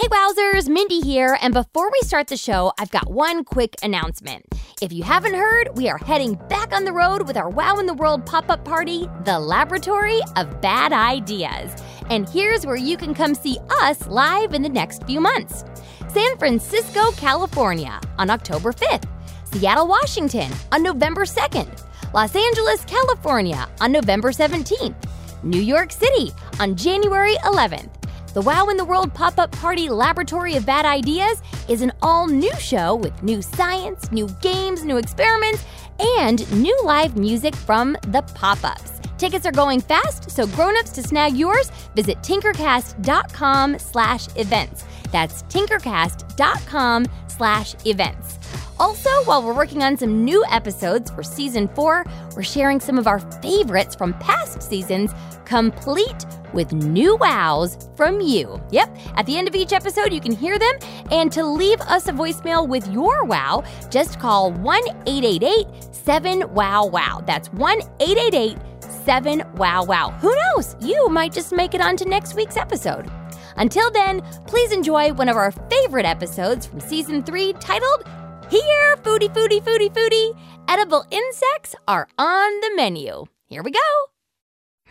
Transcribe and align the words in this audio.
Hey, 0.00 0.06
Wowzers, 0.06 0.68
Mindy 0.68 1.00
here. 1.00 1.36
And 1.42 1.52
before 1.52 1.90
we 1.90 2.06
start 2.06 2.28
the 2.28 2.36
show, 2.36 2.72
I've 2.78 2.92
got 2.92 3.10
one 3.10 3.42
quick 3.42 3.74
announcement. 3.82 4.46
If 4.80 4.92
you 4.92 5.02
haven't 5.02 5.34
heard, 5.34 5.76
we 5.76 5.88
are 5.88 5.98
heading 5.98 6.34
back 6.48 6.72
on 6.72 6.84
the 6.84 6.92
road 6.92 7.26
with 7.26 7.36
our 7.36 7.50
Wow 7.50 7.80
in 7.80 7.86
the 7.86 7.94
World 7.94 8.24
pop 8.24 8.48
up 8.48 8.64
party, 8.64 9.08
The 9.24 9.40
Laboratory 9.40 10.20
of 10.36 10.60
Bad 10.60 10.92
Ideas. 10.92 11.74
And 12.10 12.28
here's 12.28 12.64
where 12.64 12.76
you 12.76 12.96
can 12.96 13.12
come 13.12 13.34
see 13.34 13.58
us 13.82 14.06
live 14.06 14.54
in 14.54 14.62
the 14.62 14.68
next 14.68 15.02
few 15.02 15.20
months 15.20 15.64
San 16.10 16.38
Francisco, 16.38 17.10
California 17.16 18.00
on 18.18 18.30
October 18.30 18.72
5th, 18.72 19.08
Seattle, 19.46 19.88
Washington 19.88 20.52
on 20.70 20.84
November 20.84 21.24
2nd, 21.24 21.84
Los 22.14 22.36
Angeles, 22.36 22.84
California 22.84 23.68
on 23.80 23.90
November 23.90 24.30
17th, 24.30 24.94
New 25.42 25.60
York 25.60 25.90
City 25.90 26.30
on 26.60 26.76
January 26.76 27.34
11th. 27.38 27.97
The 28.38 28.44
Wow 28.44 28.68
in 28.68 28.76
the 28.76 28.84
World 28.84 29.12
pop 29.12 29.36
up 29.40 29.50
party 29.50 29.88
Laboratory 29.88 30.54
of 30.54 30.64
Bad 30.64 30.84
Ideas 30.84 31.42
is 31.68 31.82
an 31.82 31.90
all 32.02 32.28
new 32.28 32.54
show 32.60 32.94
with 32.94 33.20
new 33.20 33.42
science, 33.42 34.12
new 34.12 34.28
games, 34.40 34.84
new 34.84 34.96
experiments, 34.96 35.64
and 35.98 36.48
new 36.52 36.80
live 36.84 37.16
music 37.16 37.56
from 37.56 37.96
the 38.06 38.22
pop 38.36 38.62
ups. 38.62 39.00
Tickets 39.18 39.44
are 39.44 39.50
going 39.50 39.80
fast, 39.80 40.30
so 40.30 40.46
grown-ups 40.46 40.90
to 40.90 41.02
snag 41.02 41.36
yours, 41.36 41.72
visit 41.96 42.16
tinkercast.com 42.18 43.76
slash 43.80 44.28
events. 44.36 44.84
That's 45.10 45.42
tinkercast.com 45.42 47.06
slash 47.26 47.74
events. 47.86 48.37
Also, 48.80 49.10
while 49.24 49.42
we're 49.42 49.54
working 49.54 49.82
on 49.82 49.96
some 49.96 50.24
new 50.24 50.44
episodes 50.50 51.10
for 51.10 51.22
season 51.24 51.66
four, 51.68 52.04
we're 52.36 52.42
sharing 52.44 52.78
some 52.78 52.96
of 52.96 53.08
our 53.08 53.18
favorites 53.42 53.96
from 53.96 54.14
past 54.14 54.62
seasons, 54.62 55.12
complete 55.44 56.24
with 56.52 56.72
new 56.72 57.16
wows 57.16 57.88
from 57.96 58.20
you. 58.20 58.60
Yep, 58.70 58.96
at 59.16 59.26
the 59.26 59.36
end 59.36 59.48
of 59.48 59.56
each 59.56 59.72
episode, 59.72 60.12
you 60.12 60.20
can 60.20 60.30
hear 60.30 60.58
them. 60.60 60.74
And 61.10 61.32
to 61.32 61.44
leave 61.44 61.80
us 61.82 62.06
a 62.06 62.12
voicemail 62.12 62.68
with 62.68 62.86
your 62.92 63.24
wow, 63.24 63.64
just 63.90 64.20
call 64.20 64.52
1 64.52 64.82
888 65.06 65.66
7 65.90 66.54
Wow 66.54 66.86
Wow. 66.86 67.22
That's 67.26 67.52
1 67.54 67.80
888 67.98 68.58
7 69.04 69.42
Wow 69.56 69.84
Wow. 69.84 70.10
Who 70.20 70.32
knows? 70.34 70.76
You 70.80 71.08
might 71.08 71.32
just 71.32 71.52
make 71.52 71.74
it 71.74 71.80
onto 71.80 72.04
next 72.04 72.34
week's 72.34 72.56
episode. 72.56 73.10
Until 73.56 73.90
then, 73.90 74.22
please 74.46 74.70
enjoy 74.70 75.12
one 75.12 75.28
of 75.28 75.36
our 75.36 75.50
favorite 75.50 76.06
episodes 76.06 76.64
from 76.64 76.78
season 76.78 77.24
three 77.24 77.52
titled 77.54 78.04
Here, 78.50 78.96
Foodie, 79.02 79.28
Foodie, 79.28 79.60
Foodie, 79.62 79.92
Foodie. 79.92 80.34
Edible 80.68 81.04
insects 81.10 81.74
are 81.86 82.08
on 82.16 82.60
the 82.60 82.70
menu. 82.76 83.26
Here 83.46 83.62
we 83.62 83.70
go. 83.70 83.78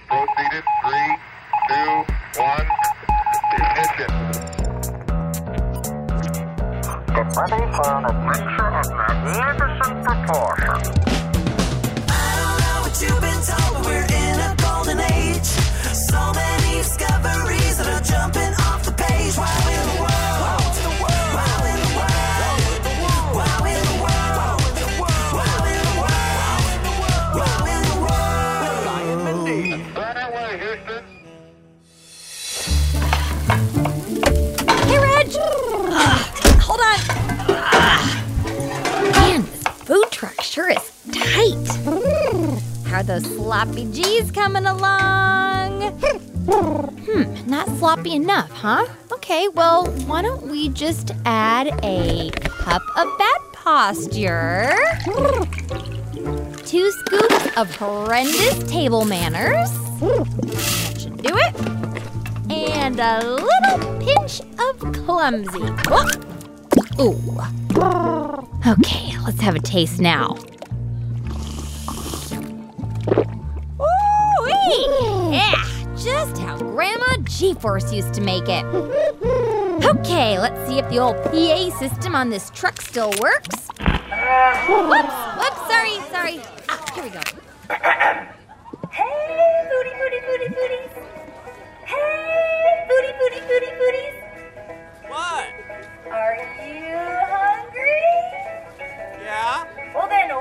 Proceeded. 0.07 0.63
Three, 0.83 1.17
two, 1.67 2.05
one. 2.39 2.67
Ignition. 3.57 4.11
Get 7.07 7.27
ready 7.35 7.65
for 7.73 7.89
an 7.97 8.05
adventure 8.05 8.69
of 8.77 8.85
magnificent 8.93 10.05
proportions. 10.05 10.87
I 12.09 12.11
don't 12.37 12.59
know 12.61 12.77
what 12.83 12.93
you've 13.01 13.21
been 13.21 13.41
told, 13.41 13.73
but 13.73 13.85
we're 13.85 14.05
sloppy 43.47 43.89
G's 43.93 44.29
coming 44.29 44.65
along? 44.65 45.79
Hmm, 46.49 47.49
not 47.49 47.65
sloppy 47.77 48.11
enough, 48.11 48.51
huh? 48.51 48.85
Okay, 49.13 49.47
well, 49.47 49.85
why 50.05 50.21
don't 50.21 50.47
we 50.47 50.67
just 50.67 51.11
add 51.23 51.67
a 51.81 52.29
cup 52.41 52.81
of 52.97 53.07
bad 53.17 53.39
posture, 53.53 54.75
two 56.65 56.91
scoops 56.91 57.55
of 57.55 57.73
horrendous 57.73 58.69
table 58.69 59.05
manners. 59.05 59.71
That 60.01 60.97
should 60.99 61.23
do 61.23 61.33
it 61.33 61.55
and 62.51 62.99
a 62.99 63.21
little 63.23 63.99
pinch 64.01 64.41
of 64.59 65.05
clumsy. 65.05 65.73
Oh. 65.87 66.11
Ooh. 66.99 67.39
Okay, 68.69 69.17
let's 69.23 69.39
have 69.39 69.55
a 69.55 69.59
taste 69.59 70.01
now. 70.01 70.35
How 76.47 76.57
Grandma 76.57 77.17
G-Force 77.25 77.91
used 77.91 78.13
to 78.13 78.21
make 78.21 78.47
it. 78.47 78.63
Okay, 79.83 80.39
let's 80.39 80.65
see 80.65 80.79
if 80.79 80.87
the 80.89 80.97
old 80.97 81.21
PA 81.25 81.77
system 81.77 82.15
on 82.15 82.29
this 82.29 82.49
truck 82.51 82.81
still 82.81 83.11
works. 83.19 83.67
Whoops, 84.69 85.17
whoops, 85.35 85.61
sorry, 85.67 85.99
sorry. 86.07 86.39
Ah, 86.69 86.81
here 86.95 87.03
we 87.03 87.09
go. 87.09 87.19
Hey, 88.89 89.67
foodie, 89.67 89.95
foodie, 89.99 90.23
foodie, 90.23 90.51
foodies. 90.55 90.93
Hey, 91.83 92.87
foodie, 92.87 93.13
foodie, 93.19 93.43
foodie, 93.49 93.73
foodies. 93.79 94.15
What? 95.09 95.51
Are 96.09 96.35
you 96.63 96.95
hungry? 97.27 98.07
Yeah? 99.21 99.67
Well, 99.93 100.07
then 100.07 100.31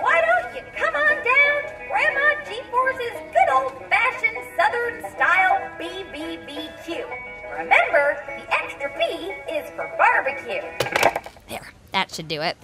down 1.97 2.05
to 2.05 2.21
Grandma 2.21 2.45
G-Force's 2.45 3.21
good 3.33 3.49
old-fashioned 3.55 4.39
Southern 4.57 5.01
style 5.13 5.71
BBBQ. 5.79 7.07
Remember, 7.53 8.23
the 8.27 8.55
extra 8.55 8.93
B 8.99 9.33
is 9.53 9.71
for 9.71 9.91
barbecue. 9.97 10.63
There, 11.49 11.73
that 11.93 12.13
should 12.13 12.29
do 12.29 12.43
it. 12.43 12.57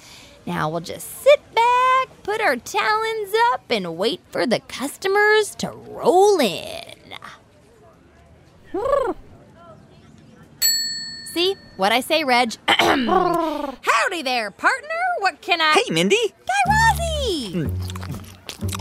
Now 0.47 0.69
we'll 0.69 0.81
just 0.81 1.09
sit 1.22 1.41
back, 1.54 2.09
put 2.22 2.41
our 2.41 2.56
talons 2.56 3.32
up, 3.53 3.62
and 3.71 3.97
wait 3.97 4.21
for 4.31 4.47
the 4.47 4.60
customers 4.60 5.54
to 5.56 5.71
roll 5.71 6.41
in. 6.41 6.94
See 11.32 11.56
what 11.76 11.92
I 11.92 12.00
say, 12.00 12.25
Reg? 12.25 12.56
Howdy 12.69 14.22
there, 14.22 14.50
partner. 14.50 14.88
What 15.21 15.41
can 15.41 15.60
I? 15.60 15.72
Hey, 15.72 15.92
Mindy. 15.92 16.34
Guy 16.47 16.72
Razzie! 16.72 17.53
Hmm. 17.53 18.01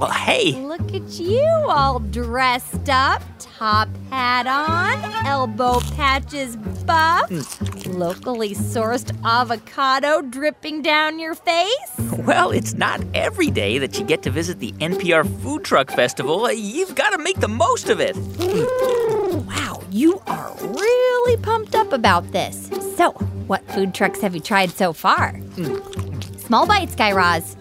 Well, 0.01 0.09
hey. 0.09 0.53
Look 0.53 0.95
at 0.95 1.19
you, 1.19 1.45
all 1.67 1.99
dressed 1.99 2.89
up, 2.89 3.21
top 3.37 3.87
hat 4.09 4.47
on, 4.47 5.27
elbow 5.27 5.79
patches 5.95 6.55
buffed, 6.55 7.31
hmm. 7.31 7.91
locally 7.91 8.55
sourced 8.55 9.15
avocado 9.23 10.23
dripping 10.23 10.81
down 10.81 11.19
your 11.19 11.35
face. 11.35 11.91
Well, 12.17 12.49
it's 12.49 12.73
not 12.73 12.99
every 13.13 13.51
day 13.51 13.77
that 13.77 13.99
you 13.99 14.03
get 14.03 14.23
to 14.23 14.31
visit 14.31 14.57
the 14.57 14.71
NPR 14.79 15.23
Food 15.43 15.63
Truck 15.63 15.91
Festival. 15.91 16.51
You've 16.51 16.95
got 16.95 17.11
to 17.11 17.19
make 17.19 17.39
the 17.39 17.47
most 17.47 17.91
of 17.91 17.99
it. 17.99 18.15
Hmm. 18.15 19.45
Wow, 19.45 19.83
you 19.91 20.19
are 20.25 20.51
really 20.61 21.37
pumped 21.43 21.75
up 21.75 21.93
about 21.93 22.31
this. 22.31 22.71
So, 22.97 23.11
what 23.45 23.61
food 23.69 23.93
trucks 23.93 24.19
have 24.21 24.33
you 24.33 24.41
tried 24.41 24.71
so 24.71 24.93
far? 24.93 25.33
Hmm. 25.33 25.77
Small 26.39 26.65
bites, 26.65 26.95
Guy 26.95 27.11
Raz. 27.11 27.55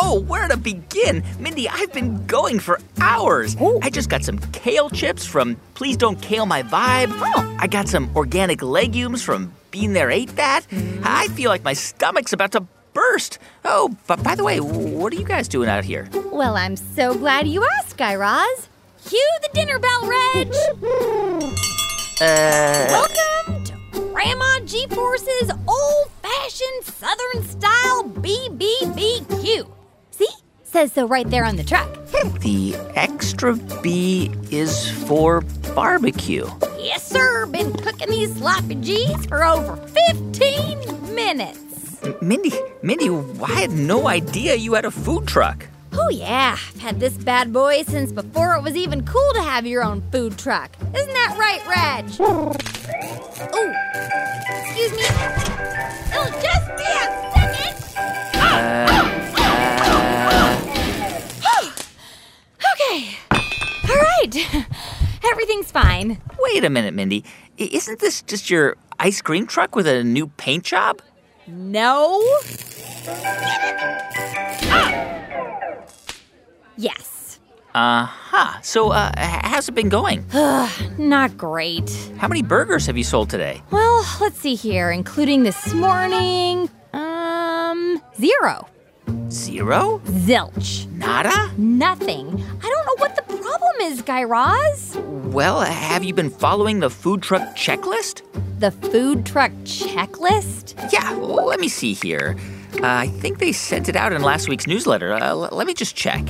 Oh, 0.00 0.20
where 0.28 0.46
to 0.46 0.56
begin? 0.56 1.24
Mindy, 1.40 1.68
I've 1.68 1.92
been 1.92 2.24
going 2.26 2.60
for 2.60 2.80
hours. 3.00 3.56
I 3.82 3.90
just 3.90 4.08
got 4.08 4.22
some 4.22 4.38
kale 4.52 4.88
chips 4.90 5.26
from 5.26 5.56
Please 5.74 5.96
Don't 5.96 6.20
Kale 6.22 6.46
My 6.46 6.62
Vibe. 6.62 7.08
Oh. 7.10 7.56
I 7.58 7.66
got 7.66 7.88
some 7.88 8.08
organic 8.14 8.62
legumes 8.62 9.22
from 9.24 9.52
Bean 9.72 9.94
There 9.94 10.10
Ate 10.10 10.34
That. 10.36 10.66
I 11.02 11.26
feel 11.28 11.50
like 11.50 11.64
my 11.64 11.72
stomach's 11.72 12.32
about 12.32 12.52
to 12.52 12.60
burst. 12.94 13.38
Oh, 13.64 13.96
but 14.06 14.22
by 14.22 14.34
the 14.36 14.44
way, 14.44 14.60
what 14.60 15.12
are 15.12 15.16
you 15.16 15.24
guys 15.24 15.48
doing 15.48 15.68
out 15.68 15.84
here? 15.84 16.08
Well, 16.30 16.56
I'm 16.56 16.76
so 16.76 17.14
glad 17.14 17.48
you 17.48 17.66
asked, 17.78 17.96
Guy 17.96 18.14
Raz. 18.14 18.68
Cue 19.04 19.30
the 19.42 19.48
dinner 19.52 19.78
bell, 19.78 20.08
Reg. 20.08 21.54
Uh, 22.20 23.06
Welcome 23.46 23.62
to 23.62 24.00
Grandma 24.12 24.58
G 24.64 24.88
Force's 24.88 25.52
old 25.68 26.10
fashioned 26.20 26.82
Southern 26.82 27.44
style 27.44 28.02
BBBQ 28.10 29.68
says 30.78 30.92
so 30.92 31.08
right 31.08 31.28
there 31.28 31.44
on 31.44 31.56
the 31.56 31.64
truck. 31.64 31.92
the 32.40 32.76
extra 32.94 33.56
B 33.82 34.30
is 34.52 34.88
for 35.08 35.40
barbecue. 35.74 36.46
Yes, 36.78 37.04
sir. 37.04 37.46
Been 37.46 37.72
cooking 37.72 38.08
these 38.10 38.32
sloppy 38.36 38.76
G's 38.76 39.26
for 39.26 39.44
over 39.44 39.76
15 39.76 41.16
minutes. 41.16 42.00
Mindy, 42.22 42.52
Mindy, 42.82 43.10
I 43.42 43.60
had 43.60 43.72
no 43.72 44.06
idea 44.06 44.54
you 44.54 44.74
had 44.74 44.84
a 44.84 44.92
food 44.92 45.26
truck. 45.26 45.66
Oh, 45.94 46.10
yeah. 46.10 46.56
I've 46.56 46.80
had 46.80 47.00
this 47.00 47.14
bad 47.14 47.52
boy 47.52 47.82
since 47.82 48.12
before 48.12 48.54
it 48.54 48.62
was 48.62 48.76
even 48.76 49.04
cool 49.04 49.32
to 49.34 49.42
have 49.42 49.66
your 49.66 49.82
own 49.82 50.00
food 50.12 50.38
truck. 50.38 50.70
Isn't 50.94 51.12
that 51.12 51.34
right, 51.36 51.60
Reg? 51.66 52.04
oh, 52.20 52.52
excuse 54.62 54.92
me. 54.92 55.02
It'll 56.14 56.40
just 56.40 56.76
be 56.76 56.84
a 56.84 57.37
wait 66.38 66.64
a 66.64 66.70
minute, 66.70 66.94
Mindy. 66.94 67.24
Isn't 67.56 67.98
this 67.98 68.22
just 68.22 68.50
your 68.50 68.76
ice 68.98 69.22
cream 69.22 69.46
truck 69.46 69.74
with 69.74 69.86
a 69.86 70.04
new 70.04 70.28
paint 70.28 70.64
job? 70.64 71.00
No. 71.46 72.20
Yes. 76.76 77.40
Uh 77.74 78.04
huh. 78.04 78.60
So, 78.62 78.90
uh, 78.90 79.12
how's 79.16 79.68
it 79.68 79.74
been 79.74 79.88
going? 79.88 80.24
Not 80.98 81.36
great. 81.36 81.90
How 82.18 82.28
many 82.28 82.42
burgers 82.42 82.86
have 82.86 82.96
you 82.96 83.04
sold 83.04 83.30
today? 83.30 83.62
Well, 83.70 84.04
let's 84.20 84.38
see 84.38 84.54
here, 84.54 84.90
including 84.90 85.42
this 85.42 85.74
morning. 85.74 86.70
Um, 86.92 88.02
zero. 88.18 88.68
Zero? 89.30 90.00
Zilch. 90.06 90.90
Nada? 90.92 91.50
Nothing. 91.56 92.26
I 92.62 92.68
don't 92.68 92.86
know 92.86 92.96
what 92.96 93.16
is, 93.80 94.02
Guy 94.02 94.24
Raz. 94.24 94.96
Well, 94.96 95.60
have 95.60 96.04
you 96.04 96.14
been 96.14 96.30
following 96.30 96.80
the 96.80 96.90
food 96.90 97.22
truck 97.22 97.42
checklist? 97.56 98.22
The 98.60 98.70
food 98.70 99.24
truck 99.26 99.52
checklist? 99.64 100.74
Yeah, 100.92 101.14
well, 101.16 101.46
let 101.46 101.60
me 101.60 101.68
see 101.68 101.94
here. 101.94 102.36
Uh, 102.74 102.80
I 102.86 103.06
think 103.08 103.38
they 103.38 103.52
sent 103.52 103.88
it 103.88 103.96
out 103.96 104.12
in 104.12 104.22
last 104.22 104.48
week's 104.48 104.66
newsletter. 104.66 105.12
Uh, 105.12 105.20
l- 105.28 105.48
let 105.52 105.66
me 105.66 105.74
just 105.74 105.96
check. 105.96 106.22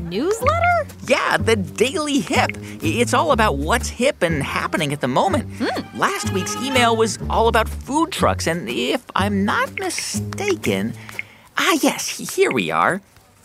Newsletter? 0.00 0.86
Yeah, 1.06 1.36
the 1.36 1.56
Daily 1.56 2.20
Hip. 2.20 2.50
It's 2.82 3.14
all 3.14 3.32
about 3.32 3.58
what's 3.58 3.88
hip 3.88 4.22
and 4.22 4.42
happening 4.42 4.92
at 4.92 5.00
the 5.00 5.08
moment. 5.08 5.48
Last 5.96 6.32
week's 6.32 6.56
email 6.56 6.96
was 6.96 7.18
all 7.30 7.48
about 7.48 7.68
food 7.68 8.10
trucks, 8.12 8.46
and 8.46 8.68
if 8.68 9.04
I'm 9.14 9.44
not 9.44 9.72
mistaken, 9.78 10.94
ah, 11.56 11.78
yes, 11.82 12.34
here 12.34 12.50
we 12.52 12.70
are. 12.70 13.00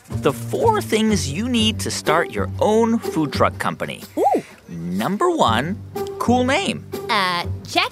The 0.09 0.33
four 0.33 0.81
things 0.81 1.31
you 1.31 1.47
need 1.47 1.79
to 1.81 1.91
start 1.91 2.31
your 2.31 2.49
own 2.59 2.99
food 2.99 3.31
truck 3.31 3.57
company. 3.57 4.03
Ooh. 4.17 4.43
Number 4.67 5.29
one, 5.29 5.81
cool 6.19 6.43
name. 6.43 6.85
Uh, 7.09 7.45
check. 7.67 7.91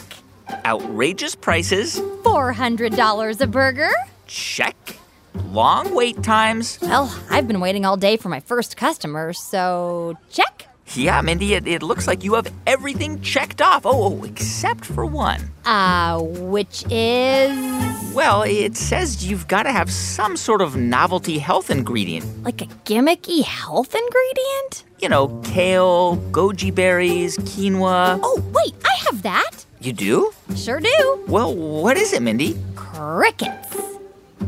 Outrageous 0.65 1.35
prices. 1.35 1.99
$400 1.99 3.41
a 3.41 3.47
burger? 3.47 3.91
Check. 4.27 4.75
Long 5.51 5.93
wait 5.93 6.21
times. 6.23 6.79
Well, 6.81 7.15
I've 7.29 7.47
been 7.47 7.59
waiting 7.59 7.85
all 7.85 7.97
day 7.97 8.17
for 8.17 8.29
my 8.29 8.39
first 8.39 8.75
customer, 8.75 9.31
so 9.33 10.17
check. 10.31 10.56
Yeah, 10.93 11.21
Mindy, 11.21 11.53
it, 11.53 11.67
it 11.67 11.83
looks 11.83 12.07
like 12.07 12.23
you 12.23 12.33
have 12.35 12.51
everything 12.65 13.21
checked 13.21 13.61
off. 13.61 13.85
Oh, 13.85 14.19
oh, 14.19 14.23
except 14.23 14.85
for 14.85 15.05
one. 15.05 15.41
Uh, 15.65 16.19
which 16.21 16.85
is 16.89 18.13
Well, 18.15 18.43
it 18.43 18.77
says 18.77 19.25
you've 19.29 19.47
got 19.47 19.63
to 19.63 19.71
have 19.71 19.91
some 19.91 20.37
sort 20.37 20.61
of 20.61 20.75
novelty 20.75 21.37
health 21.39 21.69
ingredient. 21.69 22.25
like 22.43 22.61
a 22.61 22.65
gimmicky 22.85 23.43
health 23.43 23.93
ingredient? 23.93 24.85
You 24.99 25.09
know, 25.09 25.27
kale, 25.43 26.17
goji 26.31 26.73
berries, 26.73 27.37
quinoa. 27.37 28.19
Oh, 28.23 28.41
wait, 28.53 28.73
I 28.85 28.95
have 29.05 29.21
that. 29.23 29.65
You 29.81 29.93
do? 29.93 30.31
Sure 30.55 30.79
do. 30.79 31.23
Well, 31.27 31.53
what 31.53 31.97
is 31.97 32.13
it, 32.13 32.21
Mindy? 32.23 32.57
Crickets. 32.75 33.77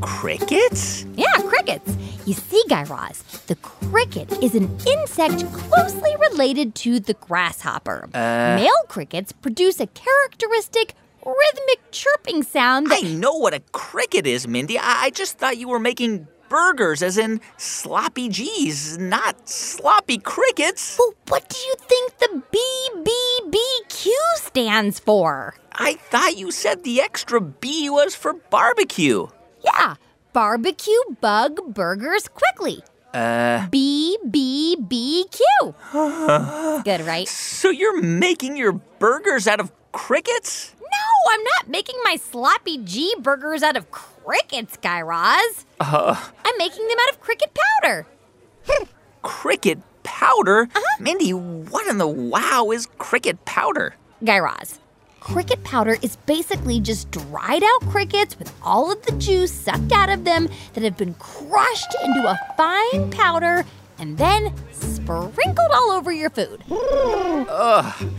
Crickets? 0.01 1.05
Yeah, 1.15 1.33
crickets. 1.41 1.95
You 2.29 2.35
see, 2.35 2.61
Guy 2.69 2.83
Raz, 2.83 3.23
the 3.47 3.55
cricket 3.55 4.31
is 4.43 4.53
an 4.53 4.69
insect 4.85 5.51
closely 5.51 6.15
related 6.29 6.75
to 6.75 6.99
the 6.99 7.15
grasshopper. 7.15 8.07
Uh. 8.13 8.55
Male 8.55 8.83
crickets 8.87 9.31
produce 9.31 9.79
a 9.79 9.87
characteristic 9.87 10.93
rhythmic 11.25 11.79
chirping 11.89 12.43
sound 12.43 12.89
I 12.91 13.01
know 13.01 13.33
what 13.33 13.55
a 13.55 13.61
cricket 13.71 14.27
is, 14.27 14.47
Mindy. 14.47 14.77
I, 14.77 15.05
I 15.05 15.09
just 15.09 15.39
thought 15.39 15.57
you 15.57 15.69
were 15.69 15.79
making 15.79 16.27
burgers, 16.49 17.01
as 17.01 17.17
in 17.17 17.41
sloppy 17.57 18.29
G's, 18.29 18.99
not 18.99 19.49
sloppy 19.49 20.19
crickets. 20.19 20.97
Well, 20.99 21.15
what 21.29 21.49
do 21.49 21.57
you 21.57 21.75
think 21.79 22.19
the 22.19 22.43
BBBQ 23.89 24.11
stands 24.35 24.99
for? 24.99 25.55
I 25.73 25.95
thought 25.95 26.37
you 26.37 26.51
said 26.51 26.83
the 26.83 27.01
extra 27.01 27.41
B 27.41 27.89
was 27.89 28.13
for 28.13 28.33
barbecue. 28.33 29.25
Yeah, 29.65 29.95
barbecue 30.33 30.99
bug 31.21 31.73
burgers 31.73 32.27
quickly. 32.27 32.83
Uh, 33.13 33.67
BBBQ. 33.69 35.39
Good, 36.83 37.01
right? 37.01 37.27
so 37.27 37.69
you're 37.69 38.01
making 38.01 38.55
your 38.57 38.73
burgers 38.73 39.47
out 39.47 39.59
of 39.59 39.71
crickets? 39.91 40.75
No, 40.79 41.31
I'm 41.33 41.43
not 41.43 41.67
making 41.69 41.95
my 42.03 42.15
sloppy 42.17 42.77
G 42.77 43.15
burgers 43.19 43.63
out 43.63 43.75
of 43.77 43.89
crickets, 43.91 44.77
Guy 44.77 45.01
Raz. 45.01 45.65
Uh, 45.79 46.15
I'm 46.45 46.57
making 46.57 46.87
them 46.87 46.97
out 47.01 47.13
of 47.15 47.21
cricket 47.21 47.51
powder. 47.81 48.05
cricket 49.23 49.79
powder? 50.03 50.63
Uh-huh. 50.73 50.97
Mindy, 50.99 51.31
what 51.33 51.87
in 51.87 51.97
the 51.97 52.07
wow 52.07 52.69
is 52.71 52.87
cricket 52.97 53.43
powder? 53.45 53.95
Guy 54.23 54.37
Raz, 54.39 54.79
cricket 55.19 55.63
powder 55.63 55.97
is 56.01 56.15
basically 56.25 56.79
just 56.79 57.09
dried 57.11 57.63
out 57.63 57.81
crickets 57.89 58.37
with 58.37 58.53
all 58.63 58.91
of 58.91 59.03
the 59.05 59.11
juice 59.13 59.51
sucked 59.51 59.91
out 59.91 60.09
of 60.09 60.23
them 60.23 60.49
that 60.73 60.83
have 60.83 60.97
been 60.97 61.13
crushed 61.15 61.95
into 62.03 62.27
a 62.27 62.39
fine 62.57 63.09
powder 63.11 63.65
and 63.97 64.17
then 64.17 64.53
sprinkled 64.71 65.71
all 65.71 65.91
over 65.91 66.11
your 66.11 66.29
food. 66.29 66.63
Ugh, 66.69 68.09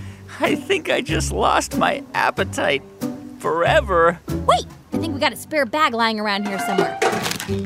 I 0.40 0.54
think 0.54 0.90
I 0.90 1.00
just 1.00 1.32
lost 1.32 1.76
my 1.76 2.02
appetite 2.14 2.82
forever. 3.38 4.20
Wait, 4.46 4.66
I 4.92 4.98
think 4.98 5.14
we 5.14 5.20
got 5.20 5.32
a 5.32 5.36
spare 5.36 5.66
bag 5.66 5.94
lying 5.94 6.20
around 6.20 6.46
here 6.46 6.58
somewhere. 6.60 6.98
Okay, 7.02 7.64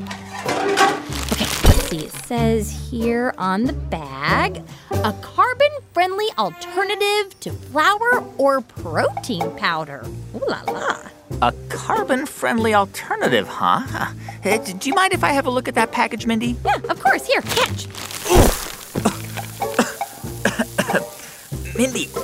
let's 1.64 1.90
see. 1.90 2.04
It 2.04 2.12
says 2.26 2.90
here 2.90 3.34
on 3.38 3.64
the 3.64 3.72
bag 3.72 4.62
a 4.90 5.12
carbon 5.20 5.63
friendly 5.94 6.26
alternative 6.38 7.38
to 7.40 7.50
flour 7.52 8.22
or 8.36 8.60
protein 8.60 9.50
powder. 9.56 10.04
Ooh 10.34 10.42
la 10.46 10.60
la. 10.62 10.98
A 11.40 11.52
carbon 11.68 12.26
friendly 12.26 12.74
alternative, 12.74 13.48
huh? 13.48 14.12
Uh, 14.44 14.58
do 14.58 14.88
you 14.88 14.94
mind 14.94 15.12
if 15.14 15.24
I 15.24 15.30
have 15.30 15.46
a 15.46 15.50
look 15.50 15.68
at 15.68 15.74
that 15.76 15.90
package, 15.92 16.26
Mindy? 16.26 16.56
Yeah, 16.64 16.76
of 16.90 17.00
course. 17.02 17.26
Here, 17.26 17.40
catch. 17.42 17.86
Mindy, 21.76 22.08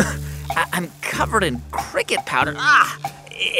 I- 0.00 0.66
I'm 0.72 0.90
covered 1.00 1.44
in 1.44 1.60
cricket 1.70 2.24
powder. 2.26 2.54
Ah, 2.56 2.98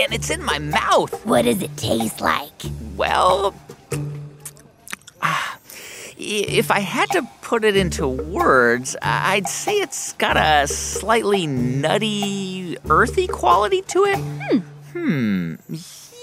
and 0.02 0.12
it's 0.14 0.30
in 0.30 0.42
my 0.44 0.58
mouth. 0.58 1.24
What 1.26 1.44
does 1.46 1.62
it 1.62 1.76
taste 1.76 2.20
like? 2.20 2.52
Well, 2.96 3.54
if 6.18 6.70
I 6.70 6.80
had 6.80 7.10
to 7.10 7.22
put 7.50 7.64
it 7.64 7.76
into 7.76 8.06
words, 8.06 8.94
I'd 9.02 9.48
say 9.48 9.80
it's 9.80 10.12
got 10.12 10.36
a 10.36 10.68
slightly 10.68 11.48
nutty, 11.48 12.76
earthy 12.88 13.26
quality 13.26 13.82
to 13.88 14.04
it. 14.04 14.18
Hmm. 14.92 15.56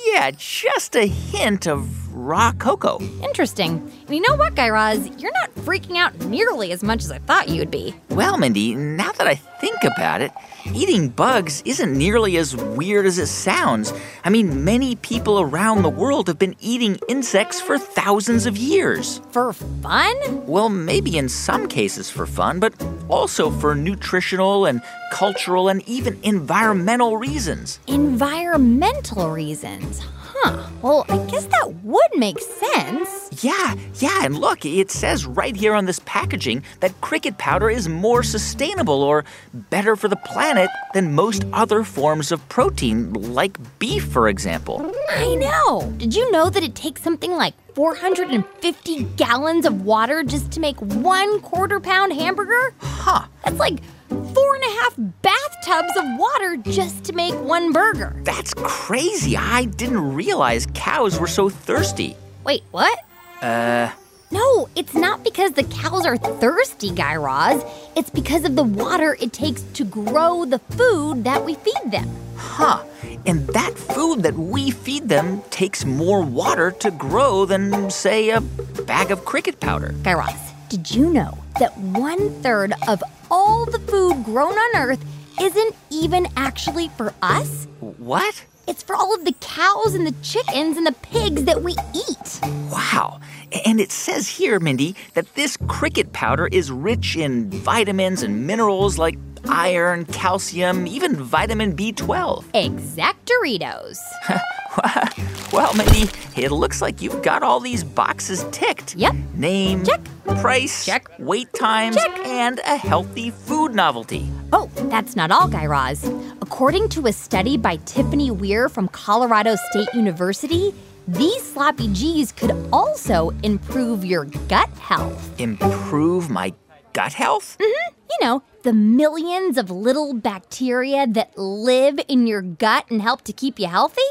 Yeah, 0.06 0.32
just 0.32 0.96
a 0.96 1.06
hint 1.06 1.68
of 1.68 2.07
raw 2.18 2.52
cocoa. 2.54 3.00
Interesting. 3.24 3.92
And 4.08 4.16
you 4.16 4.22
know 4.22 4.36
what, 4.36 4.56
Guy 4.56 4.70
Raz? 4.70 5.08
You're 5.18 5.34
not 5.34 5.54
freaking 5.56 5.98
out 5.98 6.18
nearly 6.26 6.72
as 6.72 6.84
much 6.84 7.04
as 7.04 7.12
I 7.12 7.20
thought 7.20 7.50
you 7.50 7.60
would 7.60 7.72
be. 7.72 7.94
Well, 8.10 8.38
Mindy, 8.38 8.76
now 8.76 9.12
that 9.14 9.28
I 9.28 9.36
think 9.36 9.84
about 9.84 10.22
it, 10.22 10.32
eating 10.74 11.10
bugs 11.10 11.62
isn't 11.66 11.98
nearly 11.98 12.38
as 12.38 12.56
weird 12.56 13.06
as 13.06 13.20
it 13.20 13.28
sounds. 13.28 13.94
I 14.24 14.30
mean, 14.30 14.64
many 14.64 14.96
people 14.96 15.40
around 15.40 15.84
the 15.84 15.90
world 15.90 16.28
have 16.28 16.40
been 16.40 16.56
eating 16.60 17.00
insects 17.08 17.62
for 17.62 17.78
thousands 17.78 18.46
of 18.46 18.58
years. 18.58 19.22
For 19.32 19.54
fun? 19.54 20.46
Well, 20.46 20.70
maybe 20.70 21.18
in 21.18 21.30
some 21.30 21.68
cases 21.68 22.10
for 22.10 22.26
fun, 22.26 22.60
but 22.60 22.74
also 23.08 23.52
for 23.52 23.76
nutritional 23.76 24.66
and 24.66 24.82
cultural 25.12 25.70
and 25.70 25.88
even 25.88 26.20
environmental 26.24 27.18
reasons. 27.18 27.80
Environmental 27.88 29.30
reasons. 29.30 30.02
Huh. 30.40 30.70
Well, 30.82 31.06
I 31.10 31.18
guess 31.26 31.46
that 31.46 31.74
would 31.84 32.12
make 32.16 32.40
sense. 32.40 33.44
Yeah, 33.44 33.76
yeah, 33.96 34.24
and 34.24 34.38
look, 34.38 34.66
it 34.66 34.92
says 34.92 35.26
right 35.26 35.56
here 35.56 35.74
on 35.74 35.86
this 35.86 36.00
packaging 36.06 36.64
that 36.80 37.00
cricket 37.02 37.38
powder 37.38 37.70
is 37.70 37.90
more 37.90 38.24
sustainable 38.24 39.02
or 39.02 39.26
better 39.54 39.96
for 39.96 40.08
the 40.08 40.16
planet 40.16 40.70
than 40.94 41.14
most 41.16 41.44
other 41.54 41.84
forms 41.84 42.32
of 42.32 42.48
protein, 42.50 43.14
like 43.14 43.58
beef, 43.80 44.06
for 44.06 44.28
example. 44.28 44.92
I 45.10 45.36
know. 45.36 45.92
Did 45.98 46.16
you 46.16 46.30
know 46.32 46.50
that 46.50 46.64
it 46.64 46.76
takes 46.76 47.02
something 47.02 47.32
like 47.32 47.54
450 47.74 49.04
gallons 49.18 49.66
of 49.66 49.82
water 49.82 50.24
just 50.24 50.52
to 50.52 50.60
make 50.60 50.78
one 50.80 51.40
quarter 51.42 51.80
pound 51.80 52.14
hamburger? 52.14 52.74
Huh. 52.80 53.28
That's 53.44 53.60
like 53.60 53.80
four 54.10 54.56
and 54.56 54.64
a 54.64 54.74
half 54.82 54.94
bathtubs 55.22 55.98
of 55.98 56.06
water 56.20 56.58
just 56.58 57.04
to 57.06 57.14
make 57.14 57.34
one 57.36 57.72
burger. 57.72 58.16
That's 58.24 58.54
crazy. 58.56 59.36
I 59.38 59.66
didn't 59.66 60.14
realize 60.14 60.68
cows 60.74 61.20
were 61.20 61.28
so 61.28 61.50
thirsty. 61.50 62.16
Wait, 62.44 62.64
what? 62.72 62.98
Uh, 63.42 63.92
No, 64.32 64.68
it's 64.76 64.94
not 64.94 65.24
because 65.24 65.52
the 65.54 65.64
cows 65.64 66.06
are 66.06 66.18
thirsty, 66.18 66.92
Guy 66.92 67.16
Raz. 67.16 67.64
It's 67.96 68.10
because 68.10 68.44
of 68.46 68.56
the 68.56 68.64
water 68.64 69.16
it 69.22 69.32
takes 69.34 69.62
to 69.74 69.84
grow 69.86 70.46
the 70.46 70.60
food 70.60 71.24
that 71.24 71.44
we 71.46 71.56
feed 71.56 71.92
them. 71.92 72.10
huh. 72.38 72.84
And 73.26 73.48
that 73.48 73.78
food 73.78 74.24
that 74.24 74.36
we 74.36 74.72
feed 74.72 75.10
them 75.10 75.42
takes 75.50 75.84
more 75.86 76.22
water 76.22 76.72
to 76.72 76.92
grow 76.92 77.46
than, 77.46 77.90
say, 77.90 78.30
a 78.30 78.42
bag 78.42 79.12
of 79.12 79.24
cricket 79.26 79.60
powder. 79.60 79.94
Guy 80.04 80.14
Raz, 80.14 80.54
did 80.70 80.92
you 80.92 81.10
know 81.12 81.38
that 81.60 81.78
one 81.78 82.30
third 82.42 82.74
of 82.88 83.02
all 83.30 83.66
the 83.66 83.80
food 83.80 84.24
grown 84.24 84.54
on 84.54 84.82
Earth 84.82 85.04
isn't 85.42 85.76
even 85.90 86.28
actually 86.36 86.90
for 86.90 87.14
us. 87.22 87.68
What? 87.80 88.46
It's 88.68 88.84
for 88.84 88.96
all 88.96 89.16
of 89.16 89.24
the 89.24 89.34
cows 89.40 89.96
and 89.96 90.06
the 90.06 90.16
chickens 90.22 90.78
and 90.78 90.86
the 90.86 90.92
pigs 90.92 91.46
that 91.46 91.64
we 91.64 91.74
eat. 91.96 92.40
Wow. 92.72 93.20
And 93.66 93.80
it 93.80 93.92
says 93.92 94.28
here, 94.28 94.60
Mindy, 94.60 94.96
that 95.14 95.36
this 95.36 95.58
cricket 95.68 96.12
powder 96.12 96.48
is 96.48 96.70
rich 96.70 97.16
in 97.16 97.50
vitamins 97.50 98.24
and 98.24 98.46
minerals 98.46 98.98
like 98.98 99.18
iron, 99.48 100.04
calcium, 100.06 100.86
even 100.86 101.16
vitamin 101.16 101.76
B12. 101.76 102.44
Exactoritos. 102.54 104.00
Well, 105.54 105.74
Mindy, 105.74 106.10
it 106.36 106.52
looks 106.52 106.82
like 106.82 107.02
you've 107.02 107.24
got 107.24 107.42
all 107.42 107.60
these 107.60 107.84
boxes 107.84 108.46
ticked. 108.52 108.96
Yep. 108.96 109.16
Name, 109.34 109.86
Check. 109.86 110.02
Price, 110.36 110.86
Check. 110.86 111.10
wait 111.20 111.52
times, 111.54 111.96
Check. 111.96 112.20
and 112.26 112.60
a 112.60 112.78
healthy 112.78 113.32
food 113.32 113.74
novelty. 113.74 114.30
Oh, 114.54 114.70
that's 114.90 115.16
not 115.16 115.32
all, 115.32 115.48
Guy 115.48 115.66
Raz. 115.66 116.10
According 116.42 116.90
to 116.90 117.08
a 117.08 117.14
study 117.14 117.58
by 117.58 117.78
Tiffany 117.86 118.32
Weir 118.32 118.70
from 118.70 118.88
Colorado 118.90 119.56
State 119.72 119.94
University, 119.94 120.74
these 121.08 121.42
sloppy 121.54 121.92
G's 121.94 122.32
could 122.32 122.52
also 122.72 123.32
improve 123.44 124.04
your 124.06 124.26
gut 124.48 124.70
health. 124.78 125.40
Improve 125.40 126.30
my 126.30 126.54
gut 126.94 127.14
health? 127.14 127.58
Mm-hmm. 127.60 127.94
You 128.10 128.28
know, 128.28 128.44
the 128.64 128.74
millions 128.74 129.58
of 129.58 129.70
little 129.70 130.14
bacteria 130.14 131.06
that 131.08 131.38
live 131.38 132.00
in 132.08 132.26
your 132.28 132.42
gut 132.42 132.86
and 132.90 133.02
help 133.02 133.22
to 133.24 133.34
keep 133.34 133.60
you 133.60 133.68
healthy? 133.68 134.02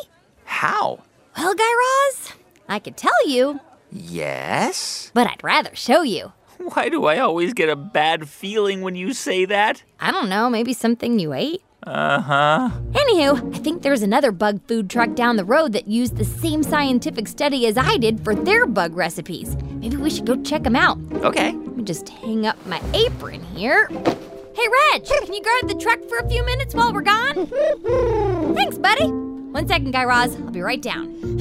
How? 0.45 1.01
Well, 1.37 1.55
Guy 1.55 1.65
Raz, 2.09 2.33
I 2.69 2.79
could 2.79 2.97
tell 2.97 3.27
you, 3.29 3.61
Yes? 3.93 5.11
but 5.15 5.27
I'd 5.27 5.43
rather 5.43 5.75
show 5.75 6.03
you. 6.03 6.33
Why 6.59 6.89
do 6.89 7.05
I 7.07 7.19
always 7.19 7.53
get 7.55 7.69
a 7.69 7.77
bad 7.77 8.29
feeling 8.29 8.81
when 8.83 8.95
you 8.97 9.13
say 9.13 9.45
that? 9.45 9.83
I 10.01 10.11
don't 10.11 10.29
know, 10.29 10.49
maybe 10.51 10.73
something 10.73 11.19
you 11.19 11.33
ate? 11.33 11.63
Uh 11.83 12.21
huh. 12.21 12.71
Anywho, 12.93 13.55
I 13.55 13.59
think 13.59 13.83
there's 13.83 14.03
another 14.03 14.33
bug 14.33 14.61
food 14.67 14.91
truck 14.91 15.15
down 15.15 15.37
the 15.37 15.45
road 15.45 15.73
that 15.75 15.87
used 15.87 16.17
the 16.17 16.25
same 16.25 16.63
scientific 16.65 17.29
study 17.29 17.67
as 17.67 17.77
I 17.79 17.97
did 17.99 18.25
for 18.25 18.35
their 18.35 18.67
bug 18.67 18.97
recipes. 18.97 19.55
Maybe 19.75 19.97
we 19.97 20.11
should 20.11 20.27
go 20.27 20.43
check 20.43 20.65
them 20.65 20.75
out. 20.75 20.99
Okay. 21.17 21.53
Let 21.53 21.77
me 21.77 21.85
just 21.85 22.09
hang 22.09 22.47
up 22.47 22.57
my 22.67 22.83
apron 22.93 23.43
here. 23.55 23.87
Hey, 23.89 24.67
Reg, 24.93 25.05
can 25.05 25.33
you 25.33 25.43
guard 25.43 25.69
the 25.69 25.79
truck 25.81 26.03
for 26.09 26.17
a 26.19 26.29
few 26.29 26.45
minutes 26.45 26.75
while 26.75 26.93
we're 26.93 27.03
gone? 27.03 27.47
Thanks, 28.57 28.79
buddy. 28.79 29.07
One 29.07 29.69
second, 29.69 29.93
Guy 29.93 30.05
Raz. 30.05 30.35
I'll 30.35 30.51
be 30.51 30.63
right 30.63 30.83
down. 30.83 31.39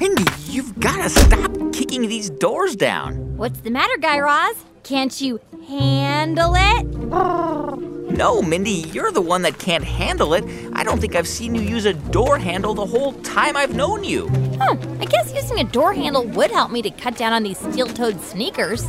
Mindy, 0.00 0.24
you've 0.46 0.78
got 0.80 1.02
to 1.02 1.08
stop 1.08 1.50
kicking 1.72 2.08
these 2.08 2.30
doors 2.30 2.74
down. 2.76 3.36
What's 3.36 3.60
the 3.60 3.70
matter, 3.70 3.96
Guy 3.98 4.18
Raz? 4.18 4.56
Can't 4.82 5.20
you 5.20 5.40
handle 5.68 6.54
it? 6.56 6.84
No, 8.16 8.42
Mindy, 8.42 8.88
you're 8.92 9.12
the 9.12 9.20
one 9.20 9.42
that 9.42 9.58
can't 9.58 9.84
handle 9.84 10.34
it. 10.34 10.44
I 10.72 10.84
don't 10.84 11.00
think 11.00 11.14
I've 11.14 11.28
seen 11.28 11.54
you 11.54 11.62
use 11.62 11.84
a 11.84 11.94
door 11.94 12.38
handle 12.38 12.74
the 12.74 12.86
whole 12.86 13.12
time 13.22 13.56
I've 13.56 13.74
known 13.74 14.04
you. 14.04 14.28
Huh, 14.58 14.76
I 15.00 15.04
guess 15.04 15.32
using 15.34 15.60
a 15.60 15.64
door 15.64 15.94
handle 15.94 16.24
would 16.24 16.50
help 16.50 16.70
me 16.70 16.82
to 16.82 16.90
cut 16.90 17.16
down 17.16 17.32
on 17.32 17.42
these 17.42 17.58
steel 17.58 17.86
toed 17.86 18.20
sneakers. 18.20 18.84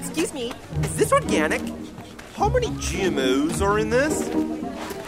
Excuse 0.00 0.32
me, 0.32 0.52
is 0.82 0.96
this 0.96 1.12
organic? 1.12 1.60
How 2.36 2.48
many 2.48 2.68
GMOs 2.68 3.60
are 3.60 3.78
in 3.78 3.90
this? 3.90 4.28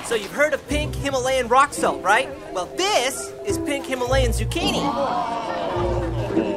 So 0.07 0.15
you've 0.15 0.33
heard 0.33 0.53
of 0.53 0.69
pink 0.69 0.95
Himalayan 0.95 1.49
rock 1.49 1.73
salt, 1.73 2.03
right? 2.03 2.29
Well, 2.53 2.67
this 2.77 3.33
is 3.47 3.57
pink 3.57 3.87
Himalayan 3.87 4.33
zucchini. 4.33 4.83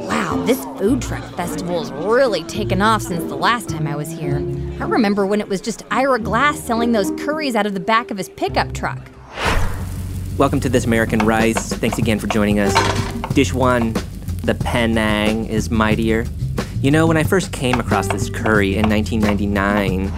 Wow, 0.06 0.44
this 0.44 0.62
food 0.78 1.00
truck 1.00 1.24
festival 1.34 1.78
has 1.78 1.90
really 1.90 2.44
taken 2.44 2.82
off 2.82 3.00
since 3.00 3.24
the 3.24 3.36
last 3.36 3.70
time 3.70 3.86
I 3.86 3.96
was 3.96 4.10
here. 4.10 4.36
I 4.80 4.84
remember 4.84 5.24
when 5.24 5.40
it 5.40 5.48
was 5.48 5.62
just 5.62 5.82
Ira 5.90 6.18
Glass 6.18 6.60
selling 6.60 6.92
those 6.92 7.10
curries 7.22 7.56
out 7.56 7.64
of 7.64 7.72
the 7.72 7.80
back 7.80 8.10
of 8.10 8.18
his 8.18 8.28
pickup 8.28 8.74
truck. 8.74 9.00
Welcome 10.36 10.60
to 10.60 10.68
This 10.68 10.84
American 10.84 11.20
Rice. 11.20 11.72
Thanks 11.72 11.96
again 11.96 12.18
for 12.18 12.26
joining 12.26 12.60
us. 12.60 12.74
Dish 13.32 13.54
one, 13.54 13.94
the 14.42 14.58
Penang 14.62 15.46
is 15.46 15.70
mightier. 15.70 16.26
You 16.82 16.90
know, 16.90 17.06
when 17.06 17.16
I 17.16 17.22
first 17.22 17.50
came 17.50 17.80
across 17.80 18.08
this 18.08 18.28
curry 18.28 18.76
in 18.76 18.90
1999, 18.90 20.12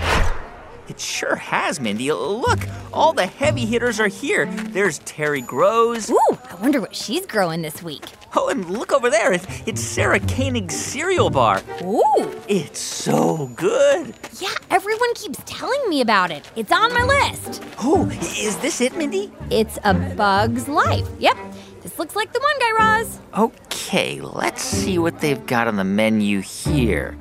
It 0.90 0.99
sure 0.99 1.37
has, 1.37 1.78
Mindy. 1.78 2.11
Look, 2.12 2.59
all 2.92 3.12
the 3.12 3.26
heavy 3.26 3.64
hitters 3.64 4.00
are 4.00 4.09
here. 4.09 4.47
There's 4.47 4.99
Terry 5.00 5.40
Groves. 5.40 6.11
Ooh, 6.11 6.38
I 6.50 6.56
wonder 6.56 6.80
what 6.80 6.97
she's 6.97 7.25
growing 7.26 7.62
this 7.62 7.80
week. 7.80 8.04
Oh, 8.35 8.49
and 8.49 8.68
look 8.68 8.92
over 8.92 9.09
there. 9.09 9.32
It, 9.32 9.47
it's 9.68 9.80
Sarah 9.80 10.18
Koenig's 10.18 10.75
cereal 10.75 11.30
bar. 11.30 11.62
Ooh, 11.82 12.35
It's 12.49 12.80
so 12.80 13.47
good. 13.54 14.14
yeah, 14.40 14.52
everyone 14.70 15.14
keeps 15.14 15.38
telling 15.47 15.80
me 15.88 16.00
about 16.00 16.32
it. 16.32 16.50
It's 16.56 16.73
on 16.73 16.92
my 16.92 17.04
list. 17.04 17.62
Oh, 17.78 18.09
is 18.11 18.56
this 18.59 18.80
it, 18.80 18.97
Mindy? 18.97 19.30
It's 19.49 19.78
a 19.85 19.94
bug's 19.94 20.66
life. 20.66 21.06
Yep, 21.20 21.37
this 21.82 22.00
looks 22.00 22.16
like 22.16 22.32
the 22.32 22.40
one, 22.40 22.59
Guy 22.59 22.73
Raz. 22.85 23.20
Okay, 23.38 24.20
let's 24.20 24.62
see 24.62 24.99
what 24.99 25.20
they've 25.20 25.47
got 25.47 25.68
on 25.68 25.76
the 25.76 25.85
menu 25.85 26.40
here. 26.40 27.16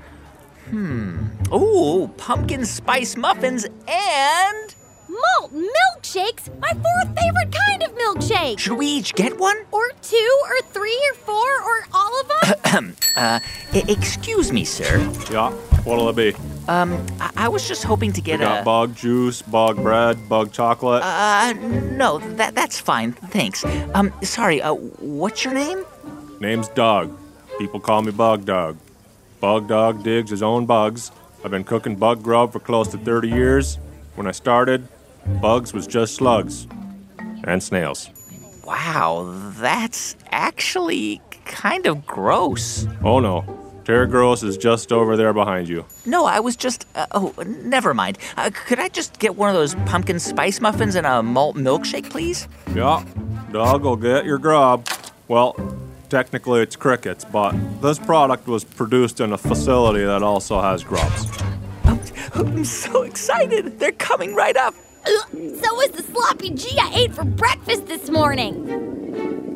Hmm. 0.70 1.26
Oh, 1.52 2.12
pumpkin 2.18 2.66
spice 2.66 3.16
muffins 3.18 3.66
and. 3.88 4.76
Malt 5.10 5.52
milkshakes, 5.52 6.56
my 6.60 6.70
fourth 6.70 7.20
favorite 7.20 7.52
kind 7.52 7.82
of 7.82 7.96
milkshake. 7.96 8.60
Should 8.60 8.78
we 8.78 8.86
each 8.86 9.16
get 9.16 9.40
one? 9.40 9.58
Or 9.72 9.90
two, 10.04 10.38
or 10.46 10.62
three, 10.68 10.96
or 11.12 11.16
four, 11.16 11.62
or 11.64 11.88
all 11.94 12.22
of 12.22 12.28
them? 12.64 12.96
Uh, 13.18 13.40
excuse 13.74 14.54
me, 14.54 14.64
sir. 14.64 14.98
Yeah, 15.30 15.52
what'll 15.84 16.08
it 16.10 16.16
be? 16.16 16.34
Um, 16.70 17.06
I, 17.20 17.32
I 17.36 17.48
was 17.50 17.68
just 17.68 17.84
hoping 17.84 18.14
to 18.14 18.22
get 18.22 18.40
We 18.40 18.46
get 18.46 18.50
got 18.50 18.62
a. 18.62 18.64
bug 18.64 18.96
juice, 18.96 19.42
bug 19.42 19.76
bread, 19.78 20.30
bug 20.30 20.54
chocolate. 20.54 21.02
Uh, 21.04 21.52
no, 21.98 22.20
that 22.38 22.56
that's 22.56 22.80
fine. 22.80 23.12
Thanks. 23.14 23.66
Um, 23.94 24.14
sorry. 24.22 24.62
Uh, 24.62 24.76
what's 24.76 25.44
your 25.44 25.54
name? 25.54 25.84
Name's 26.40 26.70
Doug. 26.70 27.18
People 27.58 27.82
call 27.82 28.04
me 28.04 28.12
Bug 28.12 28.46
Dog. 28.46 28.78
Bug 29.40 29.68
Dog 29.68 30.04
digs 30.04 30.30
his 30.30 30.44
own 30.44 30.66
bugs. 30.66 31.12
I've 31.44 31.52
been 31.52 31.64
cooking 31.64 31.96
bug 31.96 32.22
grub 32.22 32.52
for 32.52 32.60
close 32.60 32.90
to 32.90 32.98
30 32.98 33.30
years. 33.30 33.78
When 34.16 34.28
I 34.28 34.32
started, 34.32 34.88
bugs 35.42 35.74
was 35.74 35.88
just 35.88 36.16
slugs 36.16 36.68
and 37.46 37.64
snails. 37.64 38.10
Wow, 38.66 39.34
that's 39.58 40.16
actually 40.32 41.22
kind 41.46 41.88
of 41.88 42.06
gross. 42.06 42.86
Oh 43.04 43.20
no, 43.20 43.46
Terry 43.86 44.06
Gross 44.06 44.44
is 44.44 44.58
just 44.58 44.92
over 44.92 45.18
there 45.18 45.34
behind 45.34 45.68
you. 45.68 45.86
No, 46.06 46.26
I 46.26 46.40
was 46.40 46.56
just. 46.56 46.86
Uh, 46.94 47.08
oh, 47.12 47.34
never 47.48 47.94
mind. 47.94 48.20
Uh, 48.38 48.52
could 48.54 48.80
I 48.80 48.90
just 48.90 49.18
get 49.18 49.36
one 49.36 49.50
of 49.50 49.56
those 49.56 49.74
pumpkin 49.88 50.20
spice 50.20 50.62
muffins 50.62 50.94
and 50.94 51.08
a 51.08 51.24
malt 51.24 51.56
milkshake, 51.56 52.10
please? 52.10 52.48
Yeah, 52.76 53.04
dog 53.52 53.84
will 53.84 53.96
get 53.96 54.26
your 54.26 54.38
grub. 54.38 54.88
Well, 55.28 55.56
technically 56.10 56.62
it's 56.62 56.76
crickets, 56.76 57.24
but 57.26 57.52
this 57.82 58.00
product 58.00 58.48
was 58.48 58.64
produced 58.64 59.20
in 59.20 59.34
a 59.34 59.38
facility 59.38 60.04
that 60.04 60.24
also 60.24 60.60
has 60.60 60.84
grubs. 60.84 61.28
Oh, 62.36 62.46
I'm 62.46 62.66
so 62.66 63.04
excited. 63.04 63.80
They're 63.80 63.92
coming 63.94 64.36
right 64.36 64.58
up. 64.58 64.76
Ugh, 65.06 65.26
so 65.32 65.82
is 65.82 65.92
the 65.92 66.04
sloppy 66.04 66.52
G 66.52 66.78
I 66.80 66.92
ate 66.94 67.14
for 67.14 67.24
breakfast 67.24 67.88
this 67.88 68.10
morning. 68.10 69.56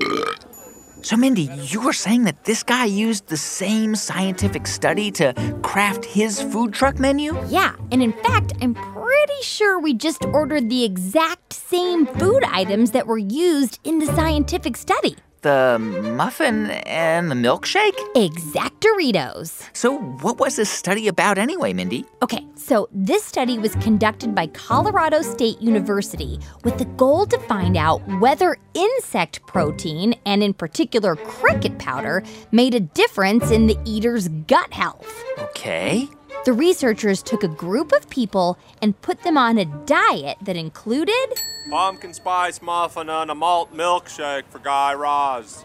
So, 1.01 1.17
Mindy, 1.17 1.49
you 1.65 1.81
were 1.81 1.91
saying 1.91 2.23
that 2.23 2.45
this 2.45 2.63
guy 2.63 2.85
used 2.85 3.27
the 3.27 3.35
same 3.35 3.93
scientific 3.93 4.65
study 4.65 5.11
to 5.11 5.33
craft 5.61 6.05
his 6.05 6.41
food 6.41 6.73
truck 6.73 6.97
menu? 6.97 7.37
Yeah, 7.49 7.75
and 7.91 8.01
in 8.01 8.13
fact, 8.13 8.53
I'm 8.61 8.73
pretty 8.73 9.41
sure 9.41 9.79
we 9.79 9.93
just 9.93 10.23
ordered 10.23 10.69
the 10.69 10.85
exact 10.85 11.51
same 11.51 12.05
food 12.05 12.45
items 12.45 12.91
that 12.91 13.05
were 13.05 13.17
used 13.17 13.79
in 13.83 13.99
the 13.99 14.05
scientific 14.05 14.77
study. 14.77 15.17
The 15.43 15.77
muffin 15.77 16.67
and 16.85 17.29
the 17.29 17.35
milkshake? 17.35 17.97
Exactoritos. 18.15 19.69
So, 19.73 19.97
what 19.97 20.39
was 20.39 20.55
this 20.55 20.69
study 20.69 21.09
about 21.09 21.37
anyway, 21.37 21.73
Mindy? 21.73 22.05
Okay, 22.21 22.47
so 22.55 22.87
this 22.93 23.25
study 23.25 23.59
was 23.59 23.75
conducted 23.75 24.33
by 24.33 24.47
Colorado 24.47 25.21
State 25.21 25.61
University 25.61 26.39
with 26.63 26.77
the 26.77 26.85
goal 26.85 27.25
to 27.25 27.37
find 27.39 27.75
out 27.75 28.01
whether 28.21 28.55
insect 28.73 29.45
protein, 29.45 30.15
and 30.25 30.41
in 30.41 30.53
particular 30.53 31.17
cricket 31.17 31.77
powder, 31.77 32.23
made 32.53 32.73
a 32.73 32.79
difference 32.79 33.51
in 33.51 33.67
the 33.67 33.77
eater's 33.83 34.29
gut 34.47 34.71
health. 34.71 35.25
Okay. 35.39 36.07
The 36.45 36.53
researchers 36.53 37.23
took 37.23 37.43
a 37.43 37.47
group 37.47 37.93
of 37.93 38.09
people 38.09 38.57
and 38.81 38.99
put 39.01 39.23
them 39.23 39.37
on 39.37 39.57
a 39.57 39.65
diet 39.85 40.37
that 40.41 40.57
included 40.57 41.27
Pumpkin 41.69 42.13
spice 42.13 42.61
muffin 42.61 43.09
and 43.09 43.31
a 43.31 43.35
malt 43.35 43.73
milkshake 43.73 44.43
for 44.49 44.59
Guy 44.59 44.93
Raz. 44.93 45.63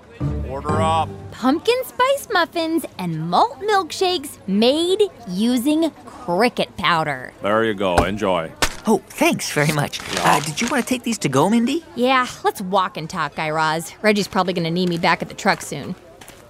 Order 0.48 0.80
up. 0.80 1.08
pumpkin 1.32 1.74
spice 1.84 2.28
muffins 2.32 2.84
and 2.98 3.28
malt 3.28 3.58
milkshakes 3.60 4.38
made 4.46 5.02
using 5.28 5.90
cricket 6.06 6.74
powder. 6.76 7.32
There 7.42 7.64
you 7.64 7.74
go. 7.74 7.96
Enjoy. 7.96 8.50
Oh, 8.86 9.02
thanks 9.08 9.50
very 9.50 9.72
much. 9.72 10.00
Uh, 10.18 10.40
did 10.40 10.60
you 10.60 10.68
want 10.68 10.82
to 10.84 10.88
take 10.88 11.02
these 11.02 11.18
to 11.18 11.28
go, 11.28 11.50
Mindy? 11.50 11.84
Yeah, 11.96 12.26
let's 12.44 12.60
walk 12.62 12.96
and 12.96 13.10
talk, 13.10 13.34
Guy 13.34 13.50
Raz. 13.50 13.92
Reggie's 14.00 14.28
probably 14.28 14.52
gonna 14.54 14.70
need 14.70 14.88
me 14.88 14.96
back 14.98 15.20
at 15.22 15.28
the 15.28 15.34
truck 15.34 15.60
soon. 15.60 15.94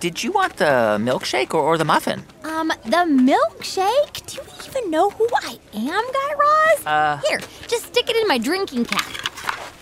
Did 0.01 0.23
you 0.23 0.33
want 0.33 0.57
the 0.57 0.99
milkshake 1.01 1.55
or, 1.55 1.61
or 1.61 1.79
the 1.79 1.85
muffin? 1.85 2.25
Um, 2.45 2.69
the 2.85 3.05
milkshake? 3.07 4.27
Do 4.27 4.37
you 4.37 4.43
even 4.69 4.91
know 4.91 5.11
who 5.11 5.29
I 5.43 5.59
am, 5.75 6.05
Guy 6.13 6.35
Raz? 6.39 6.87
Uh. 6.87 7.21
Here, 7.29 7.41
just 7.67 7.87
stick 7.87 8.09
it 8.09 8.17
in 8.17 8.29
my 8.29 8.39
drinking 8.39 8.85
cap. 8.85 9.07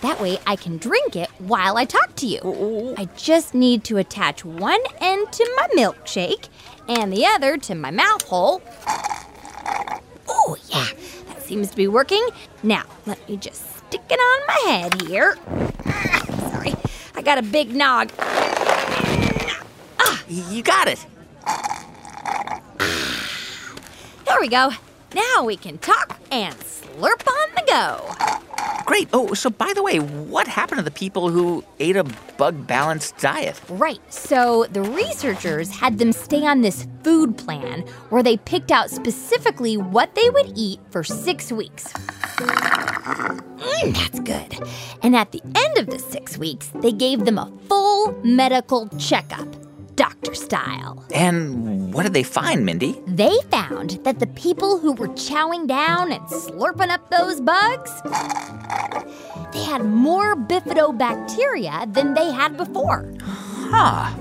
That 0.01 0.19
way 0.21 0.37
I 0.45 0.55
can 0.55 0.77
drink 0.77 1.15
it 1.15 1.29
while 1.39 1.77
I 1.77 1.85
talk 1.85 2.15
to 2.17 2.27
you. 2.27 2.95
I 2.97 3.05
just 3.15 3.53
need 3.53 3.83
to 3.85 3.97
attach 3.97 4.45
one 4.45 4.81
end 5.01 5.31
to 5.31 5.53
my 5.55 5.67
milkshake 5.75 6.49
and 6.87 7.11
the 7.11 7.25
other 7.25 7.57
to 7.57 7.75
my 7.75 7.91
mouth 7.91 8.23
hole. 8.23 8.61
Oh, 10.27 10.55
yeah, 10.69 10.87
that 11.27 11.41
seems 11.43 11.71
to 11.71 11.75
be 11.75 11.87
working. 11.87 12.27
Now, 12.63 12.83
let 13.05 13.27
me 13.27 13.37
just 13.37 13.77
stick 13.77 14.01
it 14.09 14.19
on 14.19 14.47
my 14.47 14.71
head 14.71 15.01
here. 15.03 15.37
Sorry, 16.51 16.73
I 17.15 17.21
got 17.21 17.37
a 17.37 17.43
big 17.43 17.75
nog. 17.75 18.11
You 20.29 20.61
got 20.63 20.87
it. 20.87 21.05
There 24.25 24.39
we 24.41 24.47
go. 24.49 24.71
Now 25.15 25.45
we 25.45 25.55
can 25.55 25.77
talk 25.77 26.19
and 26.31 26.53
slurp 26.55 27.25
on 27.27 27.55
the 27.55 27.63
go. 27.67 28.13
Great. 28.85 29.09
Oh, 29.13 29.33
so 29.33 29.49
by 29.49 29.73
the 29.73 29.83
way, 29.83 29.99
what 29.99 30.47
happened 30.47 30.79
to 30.79 30.83
the 30.83 30.91
people 30.91 31.29
who 31.29 31.63
ate 31.79 31.95
a 31.95 32.03
bug 32.37 32.67
balanced 32.67 33.17
diet? 33.17 33.59
Right. 33.69 33.99
So 34.11 34.65
the 34.71 34.81
researchers 34.81 35.69
had 35.69 35.97
them 35.97 36.11
stay 36.11 36.45
on 36.45 36.61
this 36.61 36.87
food 37.03 37.37
plan 37.37 37.81
where 38.09 38.23
they 38.23 38.37
picked 38.37 38.71
out 38.71 38.89
specifically 38.89 39.75
what 39.77 40.15
they 40.15 40.29
would 40.29 40.51
eat 40.55 40.79
for 40.89 41.03
six 41.03 41.51
weeks. 41.51 41.91
Mm, 42.37 43.93
that's 43.93 44.19
good. 44.21 44.67
And 45.03 45.15
at 45.15 45.31
the 45.31 45.41
end 45.43 45.77
of 45.77 45.87
the 45.87 45.99
six 45.99 46.37
weeks, 46.37 46.71
they 46.75 46.91
gave 46.91 47.25
them 47.25 47.37
a 47.37 47.51
full 47.67 48.13
medical 48.23 48.87
checkup, 48.97 49.47
doctor 49.97 50.33
style. 50.33 51.05
And 51.13 51.93
what 51.93 52.03
did 52.03 52.13
they 52.13 52.23
find, 52.23 52.65
Mindy? 52.65 53.01
They 53.07 53.35
found 53.49 53.99
that 54.05 54.19
the 54.19 54.27
people 54.27 54.77
who 54.77 54.93
were 54.93 55.09
chowing 55.09 55.67
down 55.67 56.13
and 56.13 56.23
slurping 56.27 56.89
up 56.89 57.09
those 57.09 57.41
bugs, 57.41 57.91
they 59.51 59.63
had 59.63 59.83
more 59.83 60.35
bifidobacteria 60.35 61.91
than 61.93 62.13
they 62.13 62.31
had 62.31 62.55
before. 62.55 63.11
Huh. 63.21 64.13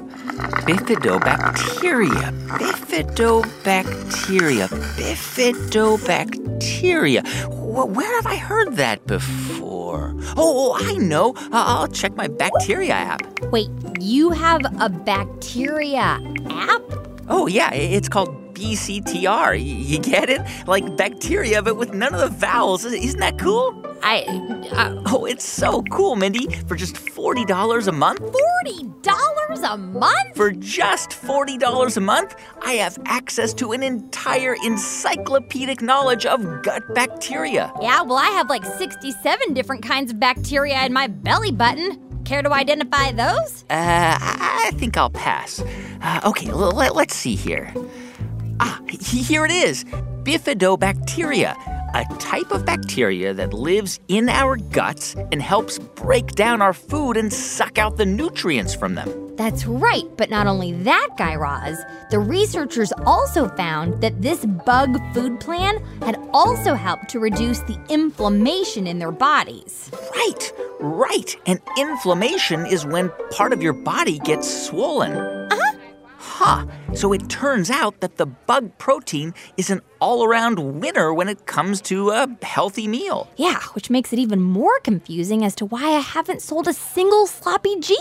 Bifidobacteria. 0.66 2.33
Bifidobacteria. 2.49 4.68
Bifidobacteria. 4.97 7.23
Wh- 7.76 7.95
Where 7.95 8.14
have 8.16 8.26
I 8.26 8.37
heard 8.37 8.76
that 8.76 9.06
before? 9.06 10.14
Oh, 10.37 10.73
oh, 10.73 10.78
I 10.80 10.95
know. 10.97 11.35
I'll 11.52 11.88
check 11.88 12.16
my 12.16 12.26
bacteria 12.26 12.95
app. 12.95 13.21
Wait, 13.52 13.68
you 14.00 14.30
have 14.30 14.62
a 14.80 14.88
bacteria 14.88 16.18
app? 16.50 16.83
Oh, 17.28 17.47
yeah, 17.47 17.73
it's 17.75 18.09
called 18.09 18.35
BCTR. 18.56 19.54
You 19.62 19.98
get 19.98 20.30
it? 20.30 20.40
Like 20.66 20.96
bacteria, 20.96 21.62
but 21.62 21.76
with 21.76 21.92
none 21.92 22.14
of 22.14 22.20
the 22.20 22.28
vowels. 22.28 22.84
Isn't 22.84 23.20
that 23.20 23.38
cool? 23.38 23.82
I. 24.02 24.22
Uh, 24.72 25.02
Oh, 25.08 25.25
it's 25.25 25.44
so 25.44 25.82
cool, 25.90 26.16
Mindy. 26.16 26.46
For 26.66 26.75
just 26.75 26.96
$40 26.96 27.86
a 27.88 27.92
month? 27.92 28.20
$40 28.20 29.72
a 29.72 29.76
month? 29.76 30.36
For 30.36 30.50
just 30.52 31.10
$40 31.10 31.96
a 31.96 32.00
month, 32.00 32.34
I 32.62 32.72
have 32.75 32.98
access 33.06 33.54
to 33.54 33.72
an 33.72 33.82
entire 33.82 34.56
encyclopedic 34.64 35.80
knowledge 35.80 36.26
of 36.26 36.62
gut 36.62 36.82
bacteria. 36.94 37.72
Yeah, 37.80 38.02
well, 38.02 38.18
I 38.18 38.26
have 38.30 38.48
like 38.50 38.64
67 38.64 39.54
different 39.54 39.82
kinds 39.84 40.10
of 40.12 40.18
bacteria 40.20 40.82
in 40.84 40.92
my 40.92 41.06
belly 41.06 41.52
button. 41.52 42.02
Care 42.25 42.42
to 42.42 42.52
identify 42.52 43.12
those? 43.12 43.64
Uh, 43.70 44.16
I 44.20 44.72
think 44.74 44.96
I'll 44.96 45.11
pass. 45.11 45.62
Uh, 46.02 46.20
okay, 46.24 46.48
l- 46.50 46.72
let, 46.72 46.96
let's 46.96 47.14
see 47.14 47.37
here. 47.37 47.72
Ah, 48.61 48.81
here 48.88 49.45
it 49.45 49.51
is 49.51 49.85
Bifidobacteria, 50.25 51.55
a 51.95 52.05
type 52.19 52.51
of 52.51 52.64
bacteria 52.64 53.33
that 53.35 53.53
lives 53.53 54.01
in 54.09 54.29
our 54.29 54.57
guts 54.57 55.14
and 55.31 55.40
helps 55.40 55.79
break 55.79 56.27
down 56.33 56.61
our 56.61 56.73
food 56.73 57.16
and 57.16 57.33
suck 57.33 57.79
out 57.79 57.97
the 57.97 58.07
nutrients 58.07 58.75
from 58.75 58.95
them. 58.95 59.37
That's 59.37 59.66
right, 59.66 60.05
but 60.16 60.31
not 60.31 60.47
only 60.47 60.73
that, 60.73 61.09
Guy 61.19 61.37
Raz, 61.37 61.79
the 62.11 62.19
researchers 62.19 62.92
also 63.05 63.49
found 63.51 64.01
that 64.01 64.21
this 64.23 64.45
bug 64.45 64.99
food 65.12 65.38
plan 65.38 65.79
had 66.01 66.19
also 66.33 66.75
helped 66.75 67.09
to 67.11 67.21
reduce 67.21 67.61
the 67.61 67.79
inflammation 67.90 68.87
in 68.87 68.99
their 68.99 69.12
bodies. 69.12 69.90
Right, 70.14 70.53
right. 70.81 71.37
And 71.47 71.61
inflammation 71.79 72.66
is 72.66 72.87
when 72.87 73.12
part 73.31 73.53
of 73.53 73.62
your 73.62 73.75
body 73.75 74.19
gets 74.21 74.66
swollen. 74.66 75.12
Uh 75.12 75.65
huh. 76.37 76.66
So 76.94 77.12
it 77.12 77.29
turns 77.29 77.70
out 77.70 78.01
that 78.01 78.16
the 78.16 78.27
bug 78.27 78.77
protein 78.79 79.35
is 79.57 79.70
an 79.70 79.81
all 80.01 80.25
around 80.25 80.81
winner 80.81 81.12
when 81.12 81.29
it 81.29 81.46
comes 81.46 81.81
to 81.83 82.11
a 82.11 82.29
healthy 82.42 82.87
meal. 82.87 83.29
Yeah, 83.37 83.61
which 83.72 83.90
makes 83.90 84.12
it 84.12 84.18
even 84.18 84.40
more 84.42 84.79
confusing 84.81 85.44
as 85.44 85.55
to 85.57 85.66
why 85.66 85.96
I 85.96 86.01
haven't 86.01 86.42
sold 86.42 86.68
a 86.68 86.75
single 86.75 87.27
sloppy 87.27 87.81
G. 87.81 87.96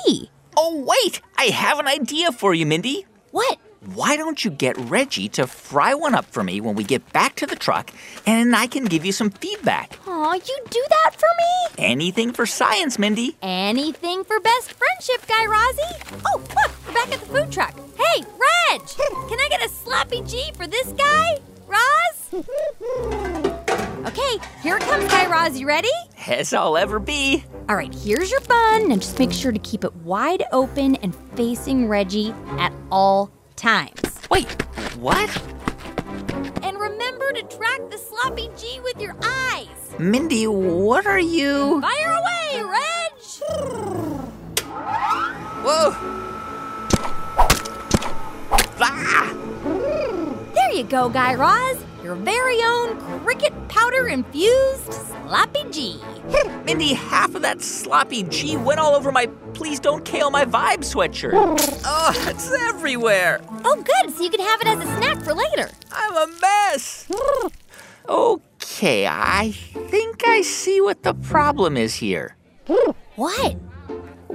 Oh, 0.57 0.85
wait! 0.87 1.21
I 1.37 1.45
have 1.45 1.79
an 1.79 1.87
idea 1.87 2.31
for 2.31 2.53
you, 2.53 2.65
Mindy. 2.65 3.05
What? 3.31 3.57
Why 3.93 4.17
don't 4.17 4.43
you 4.43 4.49
get 4.49 4.75
Reggie 4.77 5.29
to 5.29 5.45
fry 5.45 5.93
one 5.93 6.15
up 6.15 6.25
for 6.25 6.43
me 6.43 6.59
when 6.59 6.73
we 6.73 6.83
get 6.83 7.13
back 7.13 7.35
to 7.35 7.45
the 7.45 7.55
truck, 7.55 7.91
and 8.25 8.55
I 8.55 8.65
can 8.65 8.85
give 8.85 9.05
you 9.05 9.11
some 9.11 9.29
feedback? 9.29 9.99
Aw, 10.07 10.33
you 10.33 10.57
do 10.71 10.83
that 10.89 11.11
for 11.13 11.27
me? 11.37 11.85
Anything 11.85 12.33
for 12.33 12.47
science, 12.47 12.97
Mindy. 12.97 13.37
Anything 13.43 14.23
for 14.23 14.39
best 14.39 14.73
friendship, 14.73 15.27
Guy 15.27 15.45
Razzie? 15.45 16.19
Oh, 16.25 16.39
look, 16.39 16.87
we're 16.87 16.93
back 16.95 17.13
at 17.13 17.19
the 17.19 17.25
food 17.27 17.51
truck. 17.51 17.75
Hey, 17.95 18.21
Reg, 18.23 18.81
can 19.29 19.39
I 19.39 19.47
get 19.51 19.63
a 19.63 19.69
sloppy 19.69 20.21
G 20.23 20.51
for 20.55 20.65
this 20.65 20.87
guy? 20.93 21.37
Roz? 21.67 22.43
Okay, 24.05 24.37
here 24.61 24.77
it 24.77 24.83
comes, 24.83 25.09
Guy 25.09 25.25
Raz. 25.25 25.59
You 25.59 25.67
ready? 25.67 25.89
As 26.27 26.53
I'll 26.53 26.77
ever 26.77 26.99
be. 26.99 27.43
All 27.67 27.75
right, 27.75 27.93
here's 27.93 28.29
your 28.29 28.39
bun. 28.41 28.89
Now 28.89 28.97
just 28.97 29.17
make 29.17 29.31
sure 29.31 29.51
to 29.51 29.57
keep 29.57 29.83
it 29.83 29.93
wide 29.95 30.43
open 30.51 30.93
and 30.97 31.15
facing 31.35 31.87
Reggie 31.87 32.31
at 32.59 32.71
all 32.91 33.31
times. 33.65 34.19
Wait, 34.29 34.45
what? 34.97 35.27
And 36.61 36.77
remember 36.77 37.33
to 37.33 37.41
track 37.57 37.81
the 37.89 37.97
sloppy 37.97 38.47
G 38.55 38.79
with 38.83 39.01
your 39.01 39.15
eyes. 39.23 39.67
Mindy, 39.97 40.45
what 40.45 41.07
are 41.07 41.19
you? 41.19 41.81
Fire 41.81 42.11
away, 42.11 42.61
Reg! 42.61 43.11
Whoa! 45.65 45.95
Ah! 48.79 49.44
There 50.75 50.83
you 50.83 50.89
go, 50.89 51.07
Guy 51.07 51.35
Raz. 51.35 51.81
Your 52.03 52.15
very 52.15 52.61
own 52.61 52.99
cricket 53.23 53.53
powder 53.69 54.09
infused 54.09 54.91
sloppy 54.91 55.63
G. 55.71 55.93
Hmm, 56.29 56.65
Mindy, 56.65 56.93
half 56.93 57.33
of 57.33 57.43
that 57.43 57.61
sloppy 57.61 58.23
G 58.23 58.57
went 58.57 58.81
all 58.81 58.93
over 58.93 59.09
my 59.09 59.27
Please 59.53 59.79
Don't 59.79 60.03
Kale 60.03 60.31
My 60.31 60.43
Vibe 60.43 60.79
sweatshirt. 60.79 61.31
Oh, 61.85 62.13
it's 62.27 62.51
everywhere. 62.51 63.39
Oh, 63.63 63.77
good. 63.77 64.13
So 64.13 64.21
you 64.21 64.29
can 64.29 64.41
have 64.41 64.59
it 64.59 64.67
as 64.67 64.79
a 64.79 64.97
snack 64.97 65.23
for 65.23 65.33
later. 65.33 65.69
I'm 65.93 66.17
a 66.17 66.27
mess. 66.41 67.09
Okay, 68.09 69.07
I 69.07 69.51
think 69.51 70.27
I 70.27 70.41
see 70.41 70.81
what 70.81 71.03
the 71.03 71.13
problem 71.13 71.77
is 71.77 71.95
here. 71.95 72.35
What? 73.15 73.55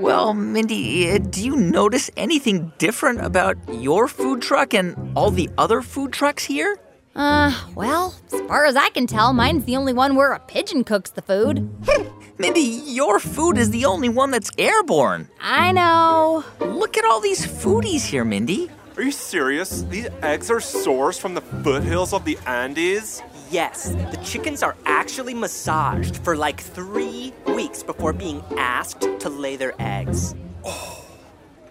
Well, 0.01 0.33
Mindy, 0.33 1.11
uh, 1.13 1.19
do 1.19 1.45
you 1.45 1.55
notice 1.57 2.11
anything 2.17 2.73
different 2.79 3.21
about 3.21 3.59
your 3.71 4.09
food 4.09 4.41
truck 4.41 4.73
and 4.73 4.97
all 5.15 5.31
the 5.31 5.51
other 5.59 5.83
food 5.83 6.11
trucks 6.11 6.43
here? 6.43 6.79
Uh, 7.15 7.53
well, 7.75 8.15
as 8.33 8.41
far 8.49 8.65
as 8.65 8.77
I 8.77 8.89
can 8.89 9.07
tell, 9.07 9.35
mine's 9.35 9.67
the 9.67 9.77
only 9.77 9.93
one 9.93 10.17
where 10.17 10.33
a 10.33 10.39
pigeon 10.41 10.85
cooks 10.85 11.11
the 11.11 11.21
food. 11.21 11.69
Mindy, 12.39 12.63
your 12.63 13.21
food 13.21 13.59
is 13.59 13.73
the 13.73 13.85
only 13.85 14.09
one 14.09 14.31
that's 14.31 14.51
airborne. 14.57 15.29
I 15.39 15.71
know. 15.73 16.45
Look 16.61 16.97
at 16.97 17.05
all 17.05 17.21
these 17.21 17.45
foodies 17.47 18.07
here, 18.07 18.25
Mindy. 18.25 18.71
Are 18.97 19.03
you 19.03 19.13
serious? 19.13 19.83
These 19.83 20.09
eggs 20.23 20.51
are 20.51 20.61
sourced 20.61 21.21
from 21.21 21.35
the 21.35 21.43
foothills 21.43 22.15
of 22.15 22.25
the 22.25 22.39
Andes? 22.47 23.23
Yes, 23.51 23.89
the 23.89 24.21
chickens 24.23 24.63
are 24.63 24.77
actually 24.87 25.35
massaged 25.35 26.19
for 26.19 26.37
like 26.37 26.61
three 26.61 27.33
weeks 27.49 27.83
before 27.83 28.13
being 28.13 28.45
asked 28.57 29.01
to 29.01 29.29
lay 29.29 29.57
their 29.57 29.75
eggs. 29.81 30.37
Oh. 30.65 31.05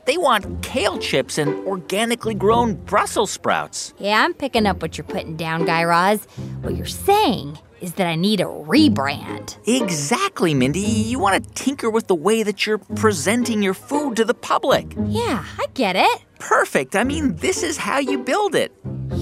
They 0.04 0.18
want 0.18 0.62
kale 0.62 0.98
chips 0.98 1.38
and 1.38 1.66
organically 1.66 2.34
grown 2.34 2.74
Brussels 2.74 3.32
sprouts. 3.32 3.94
Yeah, 3.98 4.24
I'm 4.24 4.34
picking 4.34 4.66
up 4.66 4.82
what 4.82 4.98
you're 4.98 5.06
putting 5.06 5.38
down, 5.38 5.66
Guy 5.66 5.84
Raz. 5.84 6.26
What 6.62 6.76
you're 6.76 6.86
saying 6.86 7.58
is 7.80 7.94
that 7.94 8.08
I 8.08 8.16
need 8.16 8.42
a 8.42 8.46
rebrand. 8.46 9.58
Exactly, 9.66 10.54
Mindy. 10.54 10.82
You 10.82 11.20
want 11.20 11.42
to 11.42 11.54
tinker 11.54 11.90
with 11.90 12.08
the 12.08 12.16
way 12.16 12.44
that 12.44 12.66
you're 12.66 12.80
presenting 12.80 13.62
your 13.62 13.74
food 13.74 14.18
to 14.18 14.26
the 14.26 14.34
public. 14.34 14.94
Yeah, 15.06 15.46
I 15.58 15.66
get 15.76 15.96
it. 15.96 16.26
Perfect. 16.40 16.96
I 16.96 17.04
mean, 17.04 17.36
this 17.36 17.64
is 17.64 17.78
how 17.78 18.00
you 18.00 18.18
build 18.18 18.56
it. 18.56 18.74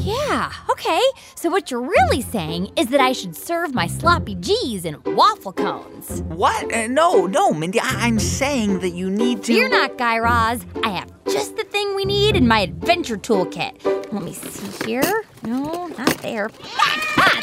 Yeah, 0.08 0.54
okay. 0.70 1.02
So 1.36 1.50
what 1.50 1.70
you're 1.70 1.82
really 1.82 2.22
saying 2.22 2.72
is 2.78 2.88
that 2.88 3.02
I 3.02 3.12
should 3.12 3.36
serve 3.36 3.74
my 3.74 3.88
sloppy 3.88 4.36
G's 4.36 4.86
in 4.86 4.96
waffle 5.06 5.52
cones. 5.52 6.22
What? 6.24 6.74
Uh, 6.74 6.88
no, 6.88 7.26
no, 7.28 7.52
Mindy. 7.54 7.80
I- 7.82 8.06
I'm 8.08 8.17
saying 8.20 8.80
that 8.80 8.91
you 8.91 9.10
need 9.10 9.43
to. 9.43 9.54
You're 9.54 9.67
not 9.70 9.98
Guy 9.98 10.17
Raz. 10.20 10.65
I 10.84 10.89
have 10.89 11.12
just 11.30 11.58
the 11.58 11.63
thing 11.65 11.93
we 11.96 12.06
need 12.06 12.36
in 12.38 12.48
my 12.48 12.62
adventure 12.62 13.17
toolkit. 13.17 13.84
Let 14.13 14.24
me 14.24 14.32
see 14.32 14.86
here. 14.86 15.26
No, 15.43 15.88
not 15.88 16.17
there. 16.20 16.50
Ah, 16.78 17.41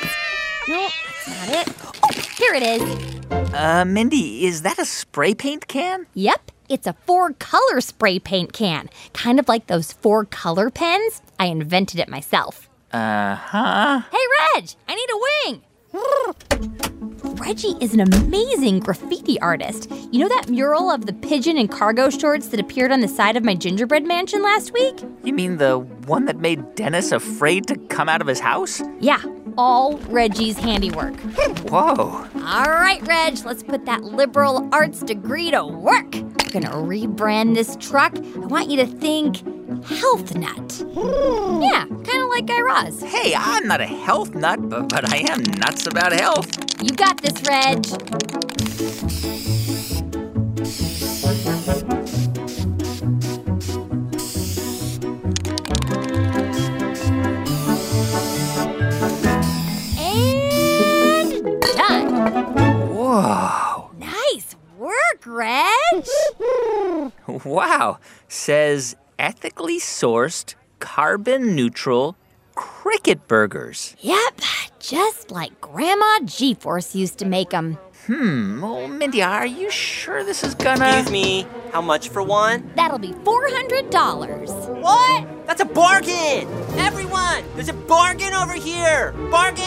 no, 0.66 0.88
that's 0.88 1.28
not 1.28 1.68
it. 1.68 1.76
Oh, 1.84 1.92
here 2.38 2.54
it 2.54 2.62
is. 2.62 3.54
Uh, 3.54 3.84
Mindy, 3.84 4.46
is 4.46 4.62
that 4.62 4.78
a 4.78 4.84
spray 4.86 5.34
paint 5.34 5.68
can? 5.68 6.06
Yep, 6.14 6.50
it's 6.70 6.86
a 6.86 6.94
four 7.06 7.32
color 7.34 7.80
spray 7.82 8.18
paint 8.18 8.52
can. 8.54 8.88
Kind 9.12 9.38
of 9.38 9.48
like 9.48 9.66
those 9.66 9.92
four 9.92 10.24
color 10.24 10.70
pens. 10.70 11.20
I 11.38 11.46
invented 11.46 12.00
it 12.00 12.08
myself. 12.08 12.68
Uh 12.92 13.34
huh. 13.34 14.00
Hey, 14.10 14.18
Reg, 14.54 14.70
I 14.88 14.94
need 14.94 15.08
a 15.10 15.18
wing. 15.50 15.62
Reggie 17.36 17.76
is 17.80 17.94
an 17.94 18.00
amazing 18.00 18.80
graffiti 18.80 19.40
artist. 19.40 19.90
You 20.12 20.20
know 20.20 20.28
that 20.28 20.48
mural 20.48 20.90
of 20.90 21.06
the 21.06 21.12
pigeon 21.12 21.56
and 21.58 21.70
cargo 21.70 22.08
shorts 22.10 22.48
that 22.48 22.60
appeared 22.60 22.92
on 22.92 23.00
the 23.00 23.08
side 23.08 23.36
of 23.36 23.44
my 23.44 23.54
gingerbread 23.54 24.06
mansion 24.06 24.42
last 24.42 24.72
week? 24.72 25.02
You 25.24 25.32
mean 25.32 25.58
the 25.58 25.78
one 26.06 26.24
that 26.26 26.38
made 26.38 26.74
Dennis 26.74 27.12
afraid 27.12 27.66
to 27.68 27.76
come 27.88 28.08
out 28.08 28.20
of 28.20 28.26
his 28.26 28.40
house? 28.40 28.82
Yeah, 29.00 29.22
all 29.58 29.98
Reggie's 30.08 30.58
handiwork. 30.58 31.14
Whoa. 31.68 32.26
All 32.34 32.70
right, 32.70 33.00
Reg, 33.06 33.38
let's 33.44 33.62
put 33.62 33.84
that 33.86 34.04
liberal 34.04 34.68
arts 34.72 35.00
degree 35.00 35.50
to 35.50 35.64
work. 35.64 36.14
We're 36.14 36.60
gonna 36.60 36.70
rebrand 36.76 37.54
this 37.54 37.76
truck. 37.80 38.16
I 38.16 38.38
want 38.46 38.70
you 38.70 38.76
to 38.78 38.86
think 38.86 39.42
health 39.82 40.34
nut. 40.34 40.84
Yeah, 41.62 41.86
kind 41.86 42.22
of 42.22 42.28
like 42.28 42.46
Guy 42.46 42.60
Raz. 42.60 43.02
Hey, 43.02 43.34
I'm 43.36 43.66
not 43.66 43.80
a 43.80 43.86
health 43.86 44.34
nut, 44.34 44.68
but, 44.68 44.88
but 44.88 45.10
I 45.12 45.18
am 45.18 45.42
nuts 45.42 45.86
about 45.86 46.12
health. 46.12 46.48
You 46.82 46.90
got 46.90 47.20
this, 47.20 47.40
Reg. 47.48 47.84
And 59.98 61.60
done. 61.76 62.94
Whoa. 62.94 63.90
Nice 63.98 64.56
work, 64.78 65.24
Reg. 65.26 66.06
Wow. 67.44 67.98
Says 68.28 68.96
ethically 69.18 69.78
sourced, 69.78 70.54
carbon 70.78 71.54
neutral 71.54 72.16
cricket 72.54 73.26
burgers. 73.26 73.96
Yep, 74.00 74.40
just 74.78 75.30
like 75.30 75.60
Grandma 75.60 76.20
G 76.24 76.54
Force 76.54 76.94
used 76.94 77.18
to 77.18 77.24
make 77.24 77.50
them. 77.50 77.78
Hmm. 78.06 78.60
Well, 78.60 78.86
Mindy, 78.86 79.22
are 79.22 79.46
you 79.46 79.70
sure 79.70 80.24
this 80.24 80.44
is 80.44 80.54
gonna. 80.54 80.86
Excuse 80.88 81.10
me, 81.10 81.46
how 81.72 81.80
much 81.80 82.10
for 82.10 82.22
one? 82.22 82.70
That'll 82.76 82.98
be 82.98 83.12
$400. 83.12 84.80
What? 84.80 85.46
That's 85.46 85.62
a 85.62 85.64
bargain! 85.64 86.46
Everyone, 86.78 87.44
there's 87.54 87.68
a 87.68 87.72
bargain 87.72 88.34
over 88.34 88.52
here! 88.52 89.12
Bargain! 89.30 89.64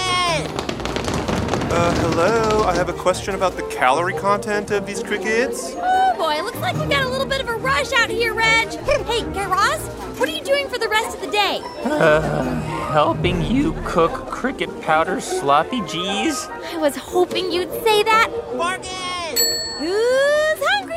Uh, 1.70 1.94
hello. 2.02 2.64
I 2.64 2.74
have 2.76 2.90
a 2.90 2.94
question 2.94 3.36
about 3.36 3.56
the 3.58 3.64
calorie 3.64 4.14
content 4.14 4.72
of 4.72 4.86
these 4.86 5.04
crickets. 5.04 5.76
Boy, 6.18 6.42
looks 6.44 6.58
like 6.60 6.76
we 6.78 6.86
got 6.88 7.04
a 7.04 7.10
little 7.10 7.28
bit 7.28 7.42
of 7.42 7.48
a 7.48 7.54
rush 7.56 7.94
out 7.94 8.10
here, 8.10 8.34
Reg. 8.34 8.70
Hey, 8.70 9.22
Guy 9.34 9.46
Raz, 9.46 9.88
what 10.20 10.28
are 10.28 10.32
you 10.32 10.44
doing 10.44 10.68
for 10.68 10.78
the 10.80 10.88
rest 10.90 11.16
of 11.16 11.22
the 11.22 11.30
day? 11.30 11.62
Uh, 11.84 12.60
Helping 12.92 13.44
you 13.44 13.74
cook 13.86 14.12
cricket 14.32 14.70
powder 14.82 15.22
sloppy 15.22 15.82
G's? 15.82 16.48
I 16.48 16.78
was 16.78 16.96
hoping 16.96 17.52
you'd 17.52 17.72
say 17.84 18.02
that. 18.04 18.30
Morgan! 18.56 19.38
Who's 19.78 20.68
hungry? 20.68 20.96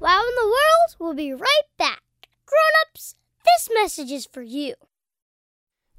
Wow 0.00 0.22
in 0.22 0.34
the 0.36 0.46
World 0.46 0.96
will 0.98 1.14
be 1.14 1.32
right 1.34 1.62
back. 1.78 2.00
Grown-ups, 2.46 3.16
this 3.44 3.68
message 3.74 4.10
is 4.10 4.24
for 4.26 4.42
you. 4.42 4.74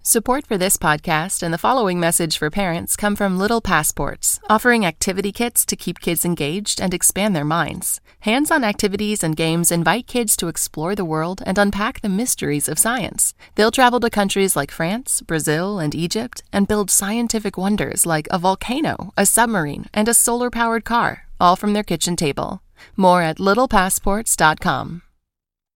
Support 0.10 0.48
for 0.48 0.58
this 0.58 0.78
podcast 0.78 1.43
and 1.43 1.54
the 1.54 1.58
following 1.58 2.00
message 2.00 2.38
for 2.38 2.50
parents 2.50 2.96
come 2.96 3.13
from 3.13 3.38
Little 3.38 3.60
Passports, 3.60 4.39
offering 4.50 4.86
activity 4.86 5.34
kits 5.34 5.65
to 5.65 5.76
keep 5.76 6.00
kids 6.00 6.24
engaged 6.24 6.82
and 6.82 6.93
expand 6.93 7.36
their 7.36 7.43
minds. 7.43 8.00
Hands 8.22 8.50
on 8.50 8.63
activities 8.63 9.22
and 9.22 9.36
games 9.36 9.70
invite 9.70 10.08
kids 10.08 10.38
to 10.38 10.48
explore 10.48 10.96
the 10.96 11.04
world 11.04 11.43
and 11.46 11.58
unpack 11.58 12.00
the 12.00 12.08
mysteries 12.08 12.70
of 12.70 12.80
science. 12.80 13.34
They'll 13.56 13.70
travel 13.70 14.00
to 14.00 14.10
countries 14.10 14.56
like 14.56 14.72
France, 14.72 15.22
Brazil, 15.22 15.78
and 15.78 15.93
Egypt 15.93 16.41
and 16.54 16.70
build 16.70 16.89
scientific 16.89 17.58
wonders 17.58 18.06
like 18.06 18.30
a 18.32 18.39
volcano, 18.39 19.12
a 19.17 19.26
submarine, 19.26 19.88
and 19.93 20.08
a 20.08 20.13
solar 20.13 20.50
powered 20.50 20.86
car, 20.86 21.28
all 21.38 21.58
from 21.58 21.74
their 21.74 21.84
kitchen 21.84 22.15
table. 22.15 22.63
More 22.96 23.22
at 23.24 23.39
littlepassports.com. 23.39 25.02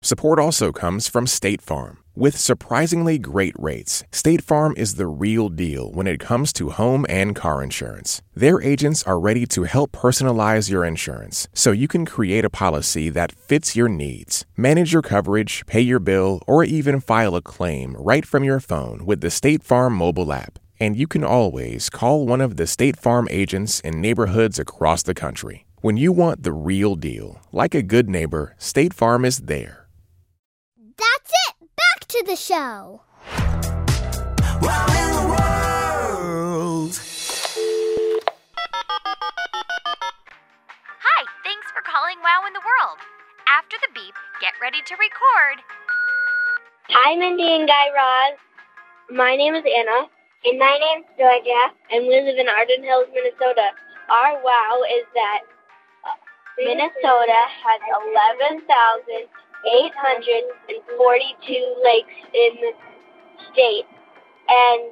Support 0.03 0.39
also 0.39 0.71
comes 0.71 1.09
from 1.09 1.27
State 1.27 1.61
Farm. 1.61 2.00
With 2.13 2.37
surprisingly 2.37 3.17
great 3.17 3.55
rates, 3.57 4.03
State 4.11 4.43
Farm 4.43 4.73
is 4.75 4.95
the 4.95 5.07
real 5.07 5.47
deal 5.47 5.89
when 5.93 6.07
it 6.07 6.19
comes 6.19 6.51
to 6.53 6.71
home 6.71 7.05
and 7.07 7.33
car 7.33 7.63
insurance. 7.63 8.21
Their 8.35 8.61
agents 8.61 9.01
are 9.03 9.17
ready 9.17 9.45
to 9.45 9.63
help 9.63 9.93
personalize 9.93 10.69
your 10.69 10.83
insurance 10.83 11.47
so 11.53 11.71
you 11.71 11.87
can 11.87 12.05
create 12.05 12.43
a 12.43 12.49
policy 12.49 13.07
that 13.11 13.31
fits 13.31 13.77
your 13.77 13.87
needs. 13.87 14.45
Manage 14.57 14.91
your 14.91 15.01
coverage, 15.01 15.65
pay 15.67 15.79
your 15.79 15.99
bill, 15.99 16.41
or 16.47 16.65
even 16.65 16.99
file 16.99 17.33
a 17.33 17.41
claim 17.41 17.95
right 17.97 18.25
from 18.25 18.43
your 18.43 18.59
phone 18.59 19.05
with 19.05 19.21
the 19.21 19.31
State 19.31 19.63
Farm 19.63 19.93
mobile 19.93 20.33
app. 20.33 20.59
And 20.81 20.97
you 20.97 21.07
can 21.07 21.23
always 21.23 21.89
call 21.89 22.25
one 22.25 22.41
of 22.41 22.57
the 22.57 22.67
State 22.67 22.99
Farm 22.99 23.29
agents 23.31 23.79
in 23.79 24.01
neighborhoods 24.01 24.59
across 24.59 25.01
the 25.01 25.13
country. 25.13 25.65
When 25.79 25.95
you 25.95 26.11
want 26.11 26.43
the 26.43 26.51
real 26.51 26.95
deal, 26.95 27.39
like 27.53 27.73
a 27.73 27.81
good 27.81 28.09
neighbor, 28.09 28.55
State 28.57 28.93
Farm 28.93 29.23
is 29.23 29.37
there. 29.37 29.87
That's 30.97 31.31
it. 31.47 31.60
Back 32.11 32.25
to 32.25 32.27
the 32.27 32.35
show. 32.35 33.01
Wow 34.59 34.85
in 34.99 35.07
the 35.15 35.23
world. 35.31 36.91
Hi, 40.99 41.23
thanks 41.43 41.67
for 41.71 41.81
calling 41.87 42.19
Wow 42.19 42.43
in 42.47 42.53
the 42.53 42.59
World. 42.59 42.99
After 43.47 43.77
the 43.79 43.87
beep, 43.93 44.15
get 44.41 44.51
ready 44.61 44.83
to 44.87 44.93
record. 44.95 45.63
Hi, 46.89 47.15
Mindy 47.15 47.55
and 47.55 47.67
Guy 47.67 47.87
Raz. 47.95 48.37
My 49.09 49.37
name 49.37 49.55
is 49.55 49.63
Anna. 49.63 50.09
And 50.43 50.59
my 50.59 50.77
name's 50.83 51.07
Georgia. 51.17 51.71
And 51.91 52.07
we 52.07 52.19
live 52.19 52.37
in 52.37 52.49
Arden 52.49 52.83
Hills, 52.83 53.07
Minnesota. 53.13 53.71
Our 54.09 54.43
wow 54.43 54.83
is 54.99 55.05
that 55.15 55.47
uh, 56.03 56.17
Minnesota 56.59 57.47
has 57.63 57.79
11,842 59.63 61.75
lakes 61.83 62.13
in 62.33 62.55
the 62.61 62.71
state. 63.51 63.85
And 64.49 64.91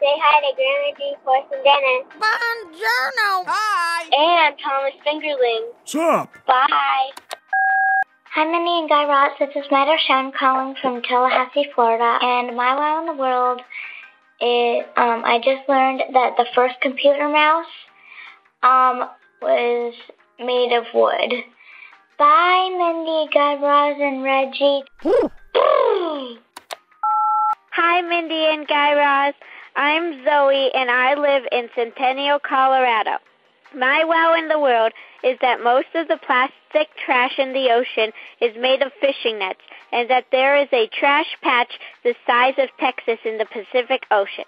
say 0.00 0.14
hi 0.18 0.40
to 0.40 0.52
Grandma 0.56 0.90
G. 0.96 1.14
Force 1.24 1.46
and 1.52 1.62
Dennis. 1.64 2.06
Buongiorno. 2.18 3.44
Hi! 3.46 4.02
And 4.12 4.58
Thomas 4.58 4.94
Fingerling. 5.06 5.66
Sup? 5.84 6.28
Bye. 6.46 7.10
Hi, 8.34 8.44
Minnie 8.44 8.80
and 8.80 8.88
Guy 8.88 9.04
Raz. 9.06 9.32
This 9.38 9.50
is 9.56 9.70
Matt 9.70 9.88
O'Shawn 9.88 10.32
calling 10.38 10.74
from 10.80 11.02
Tallahassee, 11.02 11.66
Florida. 11.74 12.18
And 12.22 12.56
my 12.56 12.74
wow 12.74 13.00
in 13.00 13.06
the 13.06 13.14
world 13.20 13.60
is 14.40 14.84
um, 14.96 15.22
I 15.24 15.38
just 15.42 15.68
learned 15.68 16.02
that 16.14 16.36
the 16.36 16.46
first 16.54 16.80
computer 16.80 17.28
mouse 17.28 17.66
um, 18.62 19.08
was 19.42 19.94
made 20.38 20.72
of 20.72 20.84
wood. 20.94 21.34
Bye, 22.20 22.68
Mindy, 22.76 23.32
Guy 23.32 23.54
Raz, 23.54 23.96
and 23.98 24.22
Reggie. 24.22 24.84
Hi, 27.72 28.02
Mindy 28.02 28.44
and 28.44 28.68
Guy 28.68 28.92
Raz. 28.92 29.32
I'm 29.74 30.22
Zoe, 30.22 30.70
and 30.74 30.90
I 30.90 31.14
live 31.14 31.44
in 31.50 31.70
Centennial, 31.74 32.38
Colorado. 32.38 33.12
My 33.74 34.04
wow 34.04 34.34
in 34.38 34.48
the 34.48 34.60
world 34.60 34.92
is 35.24 35.38
that 35.40 35.64
most 35.64 35.86
of 35.94 36.08
the 36.08 36.18
plastic 36.18 36.94
trash 37.02 37.38
in 37.38 37.54
the 37.54 37.70
ocean 37.70 38.12
is 38.42 38.54
made 38.60 38.82
of 38.82 38.92
fishing 39.00 39.38
nets, 39.38 39.64
and 39.90 40.10
that 40.10 40.26
there 40.30 40.60
is 40.60 40.68
a 40.74 40.88
trash 40.88 41.38
patch 41.40 41.72
the 42.04 42.14
size 42.26 42.58
of 42.58 42.68
Texas 42.78 43.20
in 43.24 43.38
the 43.38 43.46
Pacific 43.46 44.02
Ocean. 44.10 44.44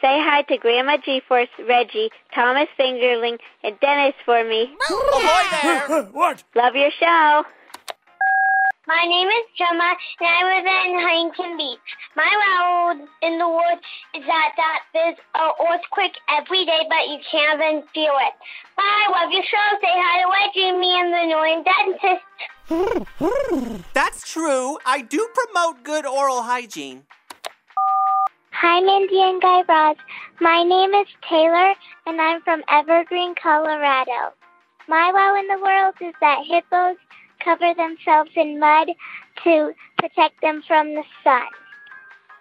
Say 0.00 0.16
hi 0.18 0.40
to 0.48 0.56
Grandma 0.56 0.96
G-Force, 1.04 1.50
Reggie, 1.68 2.08
Thomas 2.34 2.68
Fingerling, 2.78 3.38
and 3.62 3.78
Dennis 3.80 4.14
for 4.24 4.42
me. 4.44 4.74
Ahoy 4.88 5.44
there! 5.60 6.04
what? 6.12 6.42
Love 6.54 6.74
your 6.74 6.90
show. 6.98 7.44
My 8.86 9.04
name 9.06 9.28
is 9.28 9.44
Gemma, 9.58 9.94
and 10.20 10.26
I 10.26 10.56
live 10.56 10.64
in 10.64 10.98
Huntington 10.98 11.58
Beach. 11.58 11.78
My 12.16 12.26
wow 12.26 12.96
in 13.20 13.38
the 13.38 13.46
world 13.46 13.78
is 14.14 14.24
that, 14.24 14.52
that 14.56 14.80
there's 14.94 15.16
an 15.34 15.52
earthquake 15.70 16.16
every 16.30 16.64
day, 16.64 16.80
but 16.88 17.06
you 17.06 17.18
can't 17.30 17.60
even 17.60 17.82
feel 17.92 18.16
it. 18.24 18.34
Bye, 18.78 19.06
love 19.12 19.30
your 19.30 19.44
show. 19.44 19.78
Say 19.82 19.92
hi 19.92 20.22
to 20.22 20.28
Reggie, 20.32 20.72
me, 20.80 20.98
and 20.98 21.12
the 21.12 21.20
annoying 21.28 21.62
dentist. 21.62 22.24
That's 23.92 24.32
true. 24.32 24.78
I 24.86 25.02
do 25.02 25.28
promote 25.34 25.84
good 25.84 26.06
oral 26.06 26.42
hygiene. 26.42 27.04
Hi, 28.62 28.78
Mindy 28.78 29.22
and 29.22 29.40
Guy 29.40 29.62
Raz. 29.66 29.96
My 30.38 30.62
name 30.62 30.92
is 30.92 31.06
Taylor, 31.26 31.72
and 32.04 32.20
I'm 32.20 32.42
from 32.42 32.62
Evergreen, 32.68 33.34
Colorado. 33.42 34.36
My 34.86 35.10
wow 35.14 35.34
in 35.40 35.46
the 35.48 35.64
world 35.64 35.94
is 36.02 36.12
that 36.20 36.44
hippos 36.44 36.98
cover 37.42 37.72
themselves 37.72 38.28
in 38.36 38.60
mud 38.60 38.88
to 39.44 39.72
protect 39.96 40.42
them 40.42 40.62
from 40.68 40.88
the 40.88 41.02
sun. 41.24 41.48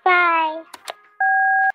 Bye. 0.04 0.62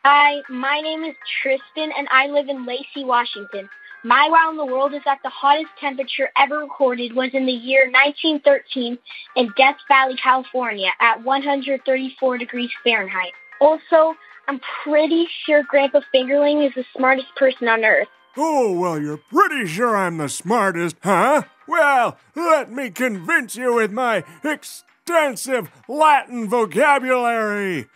Hi, 0.05 0.43
my 0.51 0.79
name 0.83 1.05
is 1.05 1.17
Tristan 1.41 1.91
and 1.97 2.07
I 2.11 2.27
live 2.27 2.51
in 2.51 2.67
Lacey, 2.67 3.03
Washington. 3.03 3.71
My 4.05 4.29
wow 4.31 4.51
in 4.51 4.59
the 4.59 4.67
world 4.67 4.93
is 4.93 5.01
that 5.07 5.21
the 5.25 5.31
hottest 5.31 5.73
temperature 5.81 6.29
ever 6.37 6.59
recorded 6.59 7.17
was 7.17 7.31
in 7.33 7.47
the 7.47 7.53
year 7.53 7.91
1913 7.91 8.99
in 9.37 9.55
Death 9.57 9.79
Valley, 9.89 10.17
California 10.23 10.91
at 11.01 11.25
134 11.25 12.37
degrees 12.37 12.71
Fahrenheit. 12.85 13.33
Also, 13.61 14.15
I'm 14.49 14.61
pretty 14.83 15.27
sure 15.45 15.63
Grandpa 15.63 16.01
Fingerling 16.15 16.67
is 16.67 16.75
the 16.75 16.85
smartest 16.97 17.29
person 17.37 17.69
on 17.69 17.85
earth. 17.85 18.09
Oh, 18.37 18.79
well, 18.79 19.01
you're 19.01 19.21
pretty 19.33 19.67
sure 19.67 19.97
I'm 19.97 20.19
the 20.19 20.29
smartest, 20.29 20.97
huh? 21.03 21.43
Well, 21.69 22.19
let 22.35 22.71
me 22.71 22.91
convince 22.91 23.57
you 23.57 23.75
with 23.75 23.93
my 23.93 24.25
extensive 24.43 25.71
Latin 25.89 26.49
vocabulary. 26.49 27.87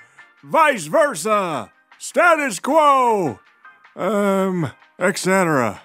Vice 0.43 0.87
versa. 0.87 1.73
Status 1.99 2.61
quo. 2.61 3.41
Um, 3.97 4.71
etc. 4.99 5.83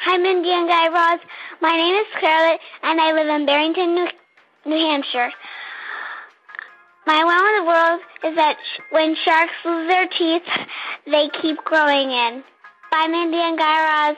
Hi, 0.00 0.16
Mindy 0.16 0.50
and 0.50 0.68
Guy 0.68 0.88
Raz. 0.88 1.20
My 1.60 1.76
name 1.76 1.94
is 1.94 2.06
Scarlett, 2.18 2.60
and 2.82 3.00
I 3.00 3.12
live 3.12 3.28
in 3.28 3.46
Barrington, 3.46 3.94
New, 3.94 4.08
New 4.66 4.90
Hampshire. 4.90 5.30
My 7.04 7.24
wow 7.24 7.46
in 7.48 7.64
the 7.64 7.68
world 7.68 8.00
is 8.24 8.36
that 8.36 8.56
when 8.90 9.16
sharks 9.24 9.52
lose 9.64 9.88
their 9.88 10.06
teeth, 10.06 10.48
they 11.04 11.28
keep 11.40 11.58
growing 11.64 12.12
in. 12.12 12.44
Bye, 12.92 13.08
Mindy 13.08 13.38
and 13.38 13.58
Guy 13.58 14.12
Raz. 14.12 14.16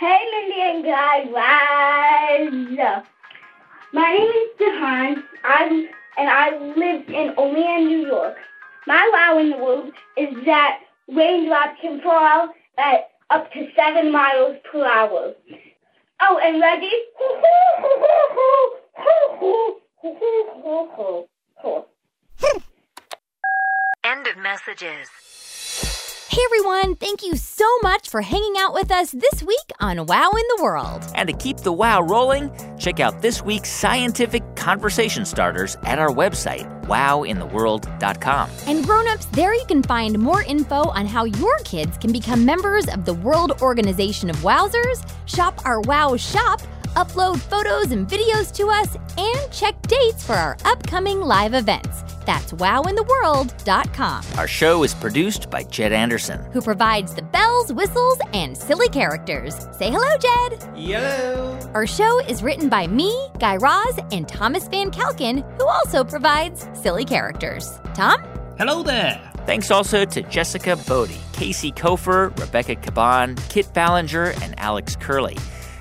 Hey, 0.00 0.24
Mindy 0.32 0.60
and 0.60 0.84
Guy 0.84 1.30
Raz. 1.32 3.04
My 3.92 4.12
name 4.12 4.28
is 4.28 4.58
Jahan. 4.58 5.24
I'm 5.44 5.88
and 6.18 6.28
I 6.28 6.50
live 6.76 7.08
in 7.08 7.34
Olean, 7.36 7.86
New 7.86 8.06
York. 8.08 8.36
My 8.88 9.08
wow 9.12 9.38
in 9.38 9.50
the 9.50 9.58
world 9.58 9.92
is 10.16 10.34
that 10.46 10.80
raindrops 11.06 11.80
can 11.80 12.00
fall 12.00 12.48
at 12.76 13.10
up 13.30 13.52
to 13.52 13.68
seven 13.76 14.10
miles 14.10 14.56
per 14.72 14.84
hour. 14.84 15.34
Oh, 16.22 16.40
and 16.42 16.60
ready? 16.60 16.90
End 24.04 24.26
of 24.26 24.36
messages. 24.38 25.08
Hey 26.28 26.42
everyone, 26.44 26.96
thank 26.96 27.22
you 27.22 27.34
so 27.34 27.64
much 27.82 28.10
for 28.10 28.20
hanging 28.20 28.56
out 28.58 28.74
with 28.74 28.90
us 28.90 29.10
this 29.10 29.42
week 29.42 29.72
on 29.80 30.04
Wow 30.04 30.30
in 30.32 30.44
the 30.56 30.62
World. 30.62 31.02
And 31.14 31.28
to 31.30 31.32
keep 31.34 31.56
the 31.56 31.72
wow 31.72 32.02
rolling, 32.02 32.50
check 32.78 33.00
out 33.00 33.22
this 33.22 33.42
week's 33.42 33.70
scientific 33.70 34.42
conversation 34.54 35.24
starters 35.24 35.78
at 35.84 35.98
our 35.98 36.10
website, 36.10 36.68
wowintheworld.com. 36.84 38.50
And 38.66 38.84
grown-ups, 38.84 39.26
there 39.26 39.54
you 39.54 39.64
can 39.66 39.82
find 39.82 40.18
more 40.18 40.42
info 40.42 40.90
on 40.90 41.06
how 41.06 41.24
your 41.24 41.58
kids 41.60 41.96
can 41.96 42.12
become 42.12 42.44
members 42.44 42.86
of 42.88 43.06
the 43.06 43.14
World 43.14 43.52
Organization 43.62 44.28
of 44.28 44.36
Wowzers, 44.36 45.08
shop 45.24 45.64
our 45.64 45.80
Wow 45.82 46.16
shop, 46.16 46.60
upload 46.96 47.38
photos 47.38 47.92
and 47.92 48.08
videos 48.08 48.52
to 48.56 48.66
us, 48.66 48.96
and 49.16 49.52
check 49.52 49.80
dates 49.82 50.24
for 50.24 50.34
our 50.34 50.56
upcoming 50.64 51.20
live 51.20 51.54
events. 51.54 52.02
That's 52.26 52.52
wowintheworld.com. 52.52 54.24
Our 54.36 54.48
show 54.48 54.82
is 54.82 54.94
produced 54.94 55.48
by 55.48 55.62
Jed 55.62 55.92
Anderson. 55.92 56.44
Who 56.52 56.60
provides 56.60 57.14
the 57.14 57.22
bells, 57.22 57.72
whistles, 57.72 58.18
and 58.32 58.56
silly 58.58 58.88
characters. 58.88 59.54
Say 59.78 59.90
hello, 59.90 60.18
Jed. 60.18 60.62
Hello. 60.74 61.58
Our 61.72 61.86
show 61.86 62.18
is 62.26 62.42
written 62.42 62.68
by 62.68 62.88
me, 62.88 63.28
Guy 63.38 63.56
Raz, 63.56 64.00
and 64.10 64.26
Thomas 64.26 64.66
Van 64.68 64.90
Kalken, 64.90 65.44
who 65.58 65.68
also 65.68 66.02
provides 66.02 66.66
silly 66.74 67.04
characters. 67.04 67.78
Tom? 67.94 68.20
Hello 68.58 68.82
there. 68.82 69.20
Thanks 69.46 69.70
also 69.70 70.04
to 70.04 70.22
Jessica 70.22 70.76
Bodie, 70.88 71.20
Casey 71.32 71.70
Kofer, 71.70 72.36
Rebecca 72.40 72.74
Caban, 72.74 73.38
Kit 73.48 73.72
Ballinger, 73.72 74.34
and 74.42 74.58
Alex 74.58 74.96
Curley. 74.96 75.36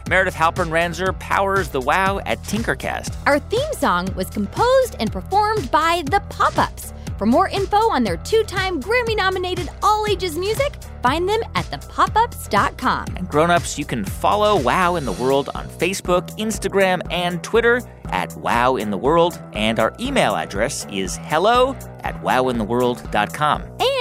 Meredith 0.07 0.35
Halpern 0.35 0.69
Ranzer 0.69 1.17
powers 1.19 1.69
the 1.69 1.81
wow 1.81 2.19
at 2.25 2.41
Tinkercast. 2.43 3.15
Our 3.25 3.39
theme 3.39 3.73
song 3.73 4.13
was 4.15 4.29
composed 4.29 4.95
and 4.99 5.11
performed 5.11 5.71
by 5.71 6.03
The 6.05 6.19
Pop 6.29 6.57
Ups. 6.59 6.93
For 7.17 7.25
more 7.25 7.47
info 7.47 7.77
on 7.77 8.03
their 8.03 8.17
two 8.17 8.43
time 8.43 8.81
Grammy 8.81 9.15
nominated 9.15 9.69
all 9.81 10.05
ages 10.07 10.37
music, 10.37 10.75
find 11.01 11.27
them 11.27 11.41
at 11.55 11.65
thepopups.com. 11.65 13.05
And 13.15 13.27
grown-ups, 13.27 13.79
you 13.79 13.85
can 13.85 14.03
follow 14.03 14.59
Wow 14.61 14.95
in 14.95 15.05
the 15.05 15.13
World 15.13 15.49
on 15.55 15.67
Facebook, 15.69 16.29
Instagram, 16.37 17.01
and 17.11 17.41
Twitter 17.41 17.81
at 18.09 18.35
Wow 18.37 18.75
in 18.75 18.91
the 18.91 18.97
World. 18.97 19.41
And 19.53 19.79
our 19.79 19.95
email 19.99 20.35
address 20.35 20.85
is 20.91 21.17
hello 21.23 21.73
at 22.01 22.21
wowintheworld.com. 22.21 23.61
And 23.61 23.94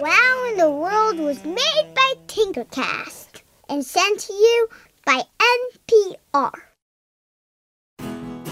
Wow 0.00 0.46
in 0.50 0.56
the 0.56 0.70
World 0.70 1.18
was 1.18 1.44
made 1.44 1.94
by 1.94 2.14
Tinkercast 2.26 3.42
and 3.68 3.84
sent 3.84 4.20
to 4.20 4.32
you 4.32 4.68
by 5.04 5.22
NPR. 5.90 6.52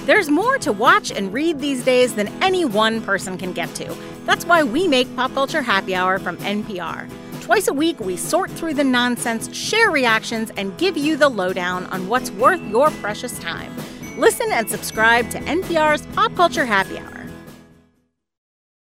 There's 0.04 0.28
more 0.28 0.58
to 0.58 0.72
watch 0.72 1.10
and 1.10 1.32
read 1.32 1.60
these 1.60 1.84
days 1.84 2.14
than 2.14 2.28
any 2.42 2.64
one 2.64 3.00
person 3.00 3.38
can 3.38 3.52
get 3.52 3.74
to. 3.76 3.96
That's 4.24 4.44
why 4.44 4.62
we 4.62 4.88
make 4.88 5.14
Pop 5.16 5.32
Culture 5.32 5.62
Happy 5.62 5.94
Hour 5.94 6.18
from 6.18 6.36
NPR. 6.38 7.08
Twice 7.40 7.68
a 7.68 7.72
week, 7.72 7.98
we 8.00 8.16
sort 8.16 8.50
through 8.50 8.74
the 8.74 8.84
nonsense, 8.84 9.54
share 9.56 9.90
reactions, 9.90 10.50
and 10.56 10.76
give 10.76 10.96
you 10.96 11.16
the 11.16 11.28
lowdown 11.28 11.86
on 11.86 12.08
what's 12.08 12.30
worth 12.32 12.60
your 12.68 12.90
precious 12.90 13.38
time. 13.38 13.72
Listen 14.18 14.52
and 14.52 14.68
subscribe 14.68 15.30
to 15.30 15.38
NPR's 15.38 16.04
Pop 16.14 16.34
Culture 16.34 16.66
Happy 16.66 16.98
Hour. 16.98 17.21